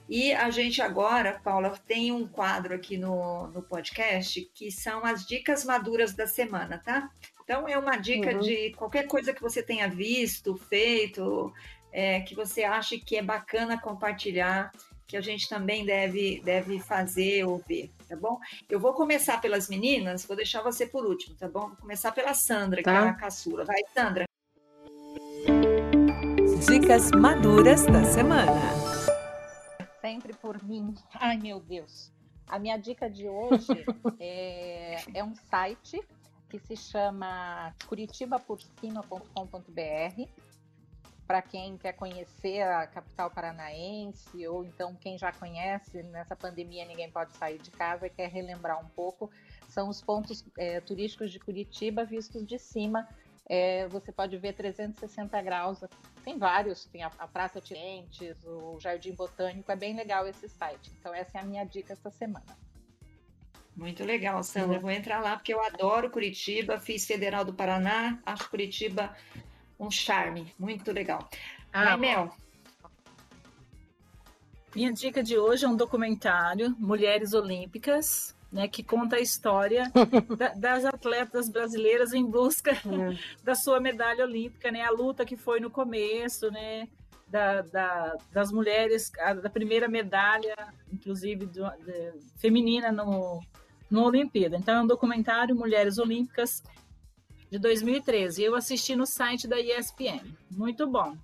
[0.09, 5.25] E a gente agora, Paula, tem um quadro aqui no, no podcast que são as
[5.27, 7.11] dicas maduras da semana, tá?
[7.45, 8.41] Então é uma dica uhum.
[8.41, 11.53] de qualquer coisa que você tenha visto, feito,
[11.93, 14.71] é, que você ache que é bacana compartilhar
[15.13, 18.39] que a gente também deve, deve fazer ou ver, tá bom?
[18.67, 21.69] Eu vou começar pelas meninas, vou deixar você por último, tá bom?
[21.69, 22.91] Vou começar pela Sandra, tá.
[22.91, 23.63] que é a caçula.
[23.67, 24.25] Vai, Sandra.
[26.67, 28.82] Dicas maduras da semana.
[30.13, 30.95] Sempre por mim.
[31.15, 32.13] Ai, meu Deus.
[32.47, 33.87] A minha dica de hoje
[34.21, 35.99] é, é um site
[36.51, 40.29] que se chama curitibaporcima.com.br
[41.27, 47.11] para quem quer conhecer a capital paranaense, ou então quem já conhece, nessa pandemia ninguém
[47.11, 49.31] pode sair de casa e quer relembrar um pouco,
[49.67, 53.09] são os pontos é, turísticos de Curitiba vistos de cima.
[53.55, 55.81] É, você pode ver 360 graus,
[56.25, 60.91] tem vários, tem a, a Praça Tiradentes, o Jardim Botânico, é bem legal esse site.
[60.99, 62.47] Então essa é a minha dica essa semana.
[63.77, 64.81] Muito legal, Sandra.
[64.81, 69.15] Vou entrar lá porque eu adoro Curitiba, fiz Federal do Paraná, acho Curitiba
[69.79, 70.51] um charme.
[70.59, 71.29] Muito legal.
[71.71, 72.35] Ah, Mel.
[74.75, 79.91] Minha dica de hoje é um documentário, Mulheres Olímpicas, né, que conta a história
[80.37, 83.19] da, das atletas brasileiras em busca é.
[83.43, 86.87] da sua medalha olímpica, né, a luta que foi no começo, né,
[87.27, 90.55] da, da, das mulheres, a, da primeira medalha,
[90.93, 93.41] inclusive do, de, feminina no,
[93.91, 94.57] no Olimpíada.
[94.57, 96.63] Então, é um documentário Mulheres Olímpicas
[97.51, 98.43] de 2013.
[98.43, 100.21] Eu assisti no site da ESPN.
[100.51, 101.17] Muito bom.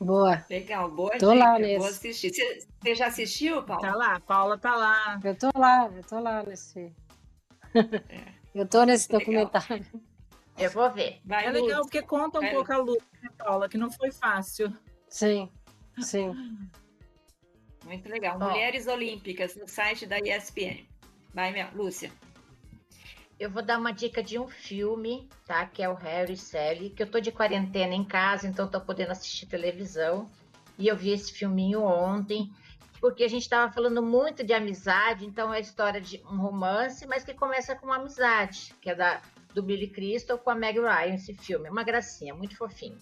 [0.00, 0.42] Boa.
[0.48, 1.44] Legal, boa tô dica.
[1.44, 1.78] lá nesse.
[1.78, 2.32] Vou assistir.
[2.32, 3.82] Você, já assistiu, Paula?
[3.82, 5.20] Tá lá, Paula tá lá.
[5.22, 6.90] Eu tô lá, eu tô lá nesse.
[7.74, 8.32] É.
[8.54, 9.20] eu tô nesse Legal.
[9.20, 9.86] documentário.
[10.58, 11.20] Eu vou ver.
[11.24, 14.10] Vai, é legal porque conta um Vai, pouco a luta, né, Paula, que não foi
[14.10, 14.74] fácil.
[15.08, 15.50] Sim,
[15.98, 16.34] sim.
[17.84, 18.38] Muito legal.
[18.38, 20.86] Mulheres Olímpicas no site da ESPN.
[21.34, 22.10] Vai, minha Lúcia.
[23.40, 25.64] Eu vou dar uma dica de um filme, tá?
[25.64, 29.12] Que é o Harry Sally, que eu tô de quarentena em casa, então tô podendo
[29.12, 30.30] assistir televisão.
[30.78, 32.52] E eu vi esse filminho ontem.
[33.00, 37.06] porque a gente estava falando muito de amizade, então é a história de um romance,
[37.06, 39.22] mas que começa com uma amizade, que é da,
[39.54, 41.66] do Billy Crystal com a Meg Ryan, esse filme.
[41.66, 42.98] É uma gracinha, muito fofinho.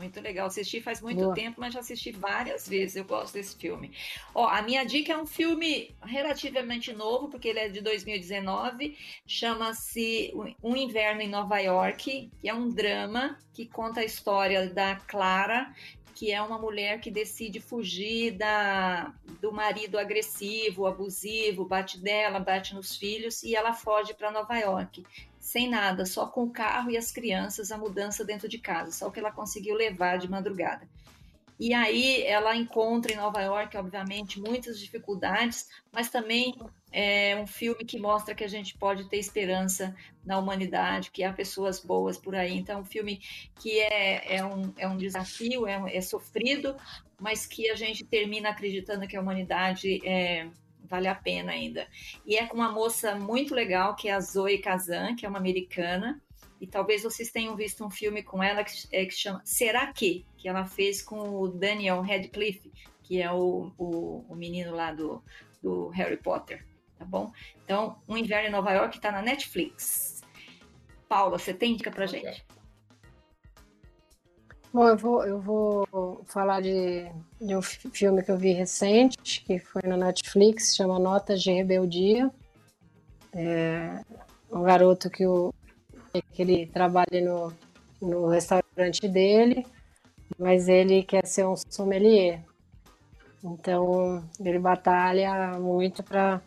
[0.00, 0.46] Muito legal.
[0.46, 1.34] Assisti faz muito Boa.
[1.34, 2.96] tempo, mas já assisti várias vezes.
[2.96, 3.92] Eu gosto desse filme.
[4.34, 8.96] Ó, a minha dica é um filme relativamente novo, porque ele é de 2019.
[9.26, 10.32] Chama-se
[10.62, 15.70] Um Inverno em Nova York, que é um drama que conta a história da Clara,
[16.14, 22.74] que é uma mulher que decide fugir da, do marido agressivo, abusivo, bate dela, bate
[22.74, 25.04] nos filhos, e ela foge para Nova York
[25.40, 29.08] sem nada, só com o carro e as crianças, a mudança dentro de casa, só
[29.08, 30.86] o que ela conseguiu levar de madrugada.
[31.58, 36.54] E aí ela encontra em Nova York, obviamente, muitas dificuldades, mas também
[36.90, 41.30] é um filme que mostra que a gente pode ter esperança na humanidade, que há
[41.32, 42.56] pessoas boas por aí.
[42.56, 43.20] Então, é um filme
[43.60, 46.74] que é, é, um, é um desafio, é, é sofrido,
[47.20, 50.48] mas que a gente termina acreditando que a humanidade é,
[50.90, 51.86] vale a pena ainda.
[52.26, 55.38] E é com uma moça muito legal, que é a Zoe Kazan, que é uma
[55.38, 56.20] americana,
[56.60, 60.26] e talvez vocês tenham visto um filme com ela que, é, que chama Será Que?
[60.36, 62.70] Que ela fez com o Daniel Radcliffe,
[63.02, 65.22] que é o, o, o menino lá do,
[65.62, 66.66] do Harry Potter,
[66.98, 67.32] tá bom?
[67.64, 70.22] Então, Um Inverno em Nova York está na Netflix.
[71.08, 72.44] Paula, você tem dica pra gente?
[74.72, 77.10] Bom, eu vou, eu vou falar de,
[77.40, 82.30] de um filme que eu vi recente, que foi na Netflix, chama Notas de Rebeldia.
[83.34, 84.04] É
[84.52, 85.52] um garoto que, o,
[86.32, 87.52] que ele trabalha no,
[88.00, 89.66] no restaurante dele,
[90.38, 92.44] mas ele quer ser um sommelier.
[93.42, 96.40] Então, ele batalha muito para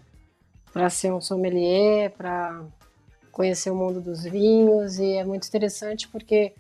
[0.90, 2.64] ser um sommelier, para
[3.34, 6.54] conhecer o mundo dos vinhos, e é muito interessante porque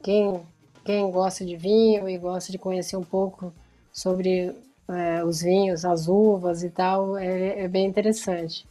[0.00, 0.46] quem
[0.84, 3.52] quem gosta de vinho e gosta de conhecer um pouco
[3.92, 4.54] sobre
[4.88, 8.66] é, os vinhos, as uvas e tal, é, é bem interessante.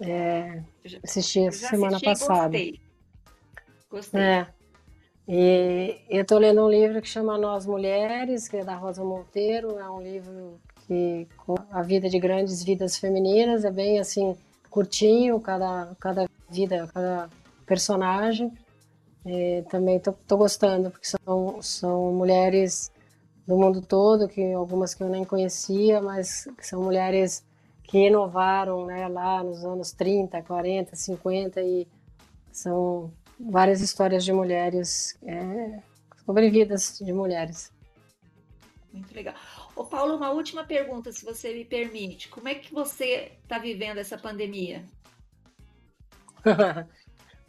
[0.00, 0.60] É,
[1.02, 2.58] assisti essa semana assisti passada.
[2.58, 2.80] Gostei.
[3.90, 4.20] Gostei.
[4.20, 4.46] É.
[5.26, 9.78] E eu estou lendo um livro que chama Nós Mulheres, que é da Rosa Monteiro.
[9.78, 14.36] É um livro que com a vida de grandes vidas femininas, é bem assim
[14.70, 17.30] curtinho, cada, cada vida, cada
[17.64, 18.52] personagem.
[19.26, 22.92] E também estou gostando, porque são, são mulheres
[23.46, 27.44] do mundo todo, que algumas que eu nem conhecia, mas são mulheres
[27.82, 31.86] que inovaram né, lá nos anos 30, 40, 50 e
[32.50, 35.80] são várias histórias de mulheres, é,
[36.24, 37.72] sobre vidas de mulheres.
[38.92, 39.34] Muito legal.
[39.74, 42.28] Ô Paulo, uma última pergunta, se você me permite.
[42.28, 44.84] Como é que você está vivendo essa pandemia?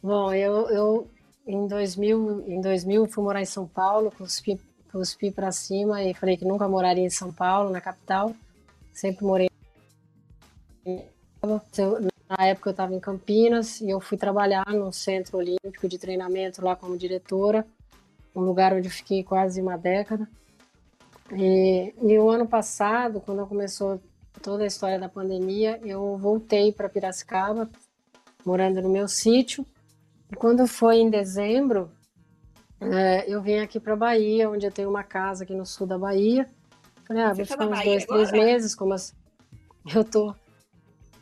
[0.01, 1.11] Bom, eu, eu
[1.45, 4.59] em 2000, em 2000 fui morar em São Paulo, cuspi,
[4.91, 8.33] cuspi para cima e falei que nunca moraria em São Paulo, na capital.
[8.91, 9.49] Sempre morei.
[12.27, 16.63] Na época eu estava em Campinas e eu fui trabalhar no Centro Olímpico de Treinamento
[16.63, 17.65] lá como diretora,
[18.35, 20.27] um lugar onde eu fiquei quase uma década.
[21.31, 23.99] E, e o ano passado, quando começou
[24.41, 27.69] toda a história da pandemia, eu voltei para Piracicaba,
[28.43, 29.65] morando no meu sítio,
[30.33, 31.91] quando foi em dezembro,
[32.79, 35.97] é, eu vim aqui para Bahia, onde eu tenho uma casa aqui no sul da
[35.97, 36.49] Bahia.
[37.07, 38.27] Falei, ah, vou ficar uns dois, agora?
[38.27, 39.15] três meses, como as...
[39.93, 40.33] eu tô,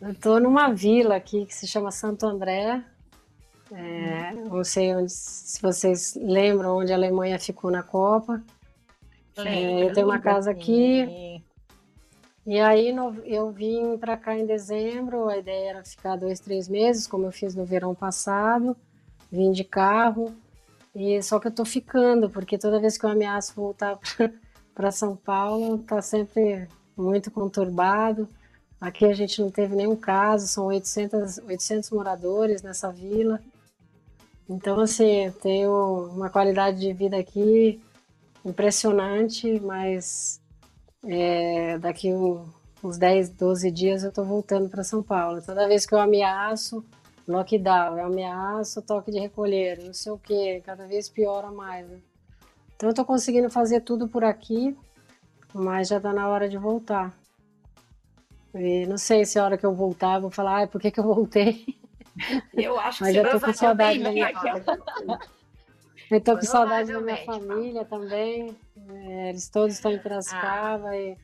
[0.02, 2.84] eu tô numa vila aqui que se chama Santo André.
[3.72, 8.42] É, não sei onde, se vocês lembram onde a Alemanha ficou na Copa.
[9.36, 11.42] É, eu tenho uma casa aqui.
[12.46, 12.94] E aí
[13.26, 15.28] eu vim para cá em dezembro.
[15.28, 18.78] A ideia era ficar dois, três meses, como eu fiz no verão passado
[19.34, 20.32] vim de carro,
[20.94, 23.98] e só que eu tô ficando, porque toda vez que eu ameaço voltar
[24.76, 28.30] para São Paulo, tá sempre muito conturbado.
[28.80, 33.40] Aqui a gente não teve nenhum caso, são 800, 800 moradores nessa vila.
[34.48, 37.82] Então, assim, tenho uma qualidade de vida aqui
[38.46, 40.40] impressionante, mas
[41.06, 42.14] é, daqui
[42.84, 45.42] uns 10, 12 dias eu estou voltando para São Paulo.
[45.42, 46.86] Toda vez que eu ameaço,
[47.28, 51.88] lockdown, é ameaça, toque de recolher, não sei o que, cada vez piora mais.
[51.88, 52.00] Né?
[52.76, 54.78] Então eu tô conseguindo fazer tudo por aqui,
[55.54, 57.14] mas já tá na hora de voltar.
[58.54, 60.92] E não sei se a hora que eu voltar eu vou falar, ai, por que,
[60.92, 61.66] que eu voltei?
[62.54, 64.32] Eu acho que Mas já tô com saudade da minha
[66.12, 68.56] Eu tô com saudade da minha família também.
[68.88, 70.96] É, eles todos estão em Piracicaba ah.
[70.96, 71.18] e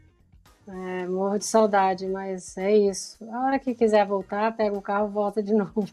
[0.67, 3.17] É, morro de saudade, mas é isso.
[3.31, 5.85] A hora que quiser voltar, pega o carro e volta de novo.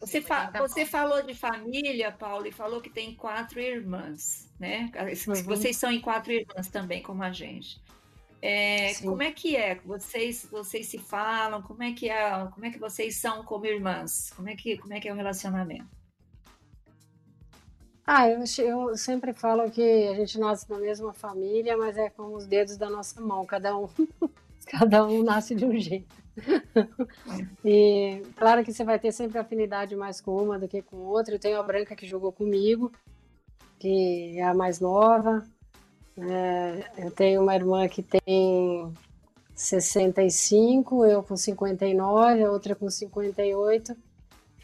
[0.00, 4.90] Você, fa você falou de família, Paulo, e falou que tem quatro irmãs, né?
[5.28, 5.34] Uhum.
[5.44, 7.80] Vocês são em quatro irmãs também, como a gente.
[8.40, 9.76] É, como é que é?
[9.84, 11.62] Vocês, vocês se falam?
[11.62, 12.48] Como é que é?
[12.52, 14.32] Como é que vocês são como irmãs?
[14.34, 16.01] Como é que, como é, que é o relacionamento?
[18.06, 22.36] Ah, eu, eu, sempre falo que a gente nasce na mesma família, mas é como
[22.36, 23.88] os dedos da nossa mão, cada um,
[24.66, 26.22] cada um nasce de um jeito.
[27.64, 31.34] e claro que você vai ter sempre afinidade mais com uma do que com outra.
[31.34, 32.90] Eu tenho a Branca que jogou comigo,
[33.78, 35.44] que é a mais nova.
[36.18, 38.92] É, eu tenho uma irmã que tem
[39.54, 43.96] 65, eu com 59, a outra com 58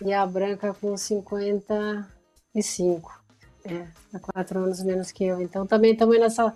[0.03, 3.18] e a Branca com 55.
[3.65, 5.41] É, há quatro anos menos que eu.
[5.41, 6.55] Então também estamos nessa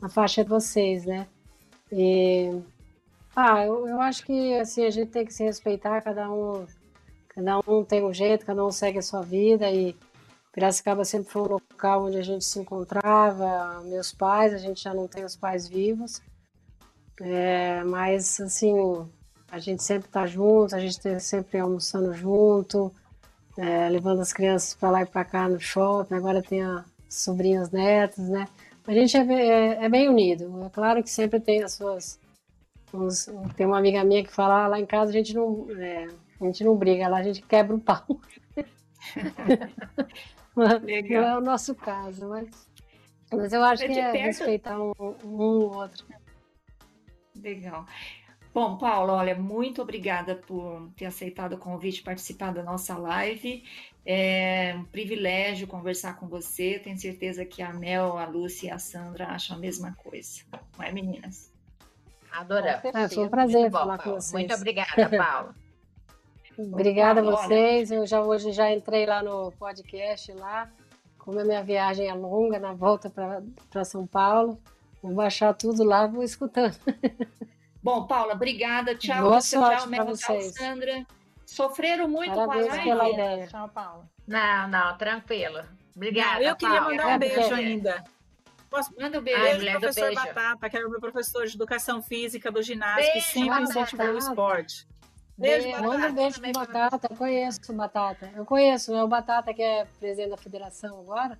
[0.00, 1.26] na faixa de vocês, né?
[1.90, 2.60] E,
[3.36, 6.66] ah, eu, eu acho que assim, a gente tem que se respeitar, cada um,
[7.28, 9.96] cada um tem um jeito, cada um segue a sua vida e
[10.52, 14.92] Piracicaba sempre foi um local onde a gente se encontrava, meus pais, a gente já
[14.92, 16.20] não tem os pais vivos,
[17.20, 18.74] é, mas assim,
[19.50, 22.92] a gente sempre está junto, a gente está sempre almoçando junto,
[23.56, 27.70] é, levando as crianças para lá e para cá no shopping, agora tem as sobrinhas
[27.70, 28.46] netas, né?
[28.86, 30.64] A gente é, é, é, bem unido.
[30.64, 32.18] É claro que sempre tem as suas.
[32.92, 36.08] Uns, tem uma amiga minha que fala, ah, lá em casa a gente não, é,
[36.40, 38.04] a gente não briga, lá a gente quebra o pau.
[40.84, 41.22] Legal.
[41.22, 42.68] Não é o nosso caso, mas,
[43.32, 44.26] mas eu acho é que é perto...
[44.26, 44.92] respeitar um,
[45.24, 46.04] um ou outro.
[47.42, 47.86] Legal.
[48.54, 53.64] Bom, Paulo, olha, muito obrigada por ter aceitado o convite e participar da nossa live.
[54.04, 56.78] É um privilégio conversar com você.
[56.78, 60.42] Tenho certeza que a Mel, a Lúcia e a Sandra acham a mesma coisa.
[60.76, 61.50] Não é, meninas?
[62.30, 62.84] Adoramos.
[62.84, 64.16] É, foi um prazer bom, falar Paulo.
[64.16, 64.32] com vocês.
[64.32, 65.54] Muito obrigada, Paulo.
[66.58, 67.90] obrigada a vocês.
[67.90, 70.70] Eu já hoje já entrei lá no podcast lá.
[71.16, 74.60] Como a minha viagem é longa, na volta para São Paulo,
[75.00, 76.76] vou baixar tudo lá, vou escutando.
[77.82, 78.94] Bom, Paula, obrigada.
[78.94, 81.04] Tchau, Boa tchau, Mel, tchau, Sandra.
[81.44, 82.84] Sofreram muito Parabéns com a live?
[82.84, 83.46] pela ideia.
[83.48, 84.08] Tchau, Paula.
[84.26, 85.60] Não, não, tranquilo.
[85.94, 88.04] Obrigada, Eu queria mandar um beijo ainda.
[88.70, 88.94] Posso?
[88.98, 89.42] Manda um beijo.
[89.42, 90.24] Ai, beijo professor beijo.
[90.24, 94.06] Batata, que era o meu professor de educação física do ginásio, beijo, que sempre incentivou
[94.06, 94.86] o esporte.
[95.36, 97.08] Beijo, beijo Manda um beijo pro Batata.
[97.10, 98.32] Eu conheço o Batata.
[98.34, 101.38] Eu conheço, é o Batata que é presidente da federação agora.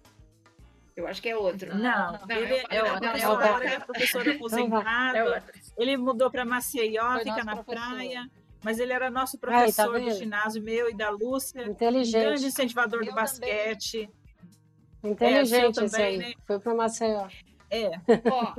[0.94, 1.76] Eu acho que é outro.
[1.76, 3.66] Não, não ele é, é, outro, é, outro.
[3.66, 5.16] é professor aposentado.
[5.18, 5.42] É
[5.76, 7.88] ele mudou para Maceió, fica na professor.
[7.90, 8.30] praia.
[8.62, 11.64] Mas ele era nosso professor Ai, tá do ginásio meu e da Lúcia.
[11.64, 12.22] Inteligente.
[12.22, 14.08] Grande incentivador eu do basquete.
[15.00, 15.12] Também.
[15.14, 16.32] Inteligente é, também, né?
[16.46, 17.26] Foi para Maceió.
[17.68, 17.90] É.
[18.30, 18.54] Ó,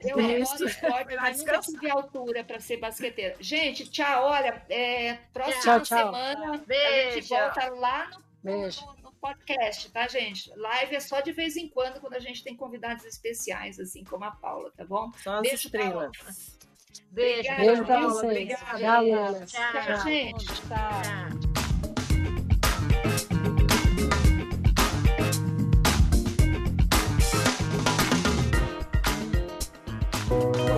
[0.00, 3.36] eu adoro esporte, mas nunca tive altura para ser basqueteira.
[3.40, 4.26] Gente, tchau.
[4.26, 5.98] Olha, é, próxima tchau, tchau.
[5.98, 7.08] semana Beijo.
[7.08, 8.84] a gente volta lá no, Beijo.
[9.22, 10.52] Podcast, tá, gente?
[10.56, 14.24] Live é só de vez em quando, quando a gente tem convidados especiais, assim como
[14.24, 15.12] a Paula, tá bom?
[15.22, 16.10] Só as Beijo, estrelas.
[17.12, 18.60] Beijo, Obrigada, Beijo pra vocês.
[18.60, 19.46] Obrigada.
[19.46, 20.44] Tchau, Tchau, tchau, gente.
[20.44, 21.52] Tchau.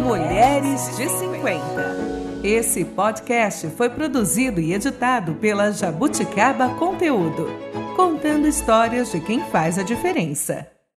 [0.03, 2.45] Mulheres de 50.
[2.45, 7.64] Esse podcast foi produzido e editado pela Jabuticaba Conteúdo
[7.95, 10.74] contando histórias de quem faz a diferença.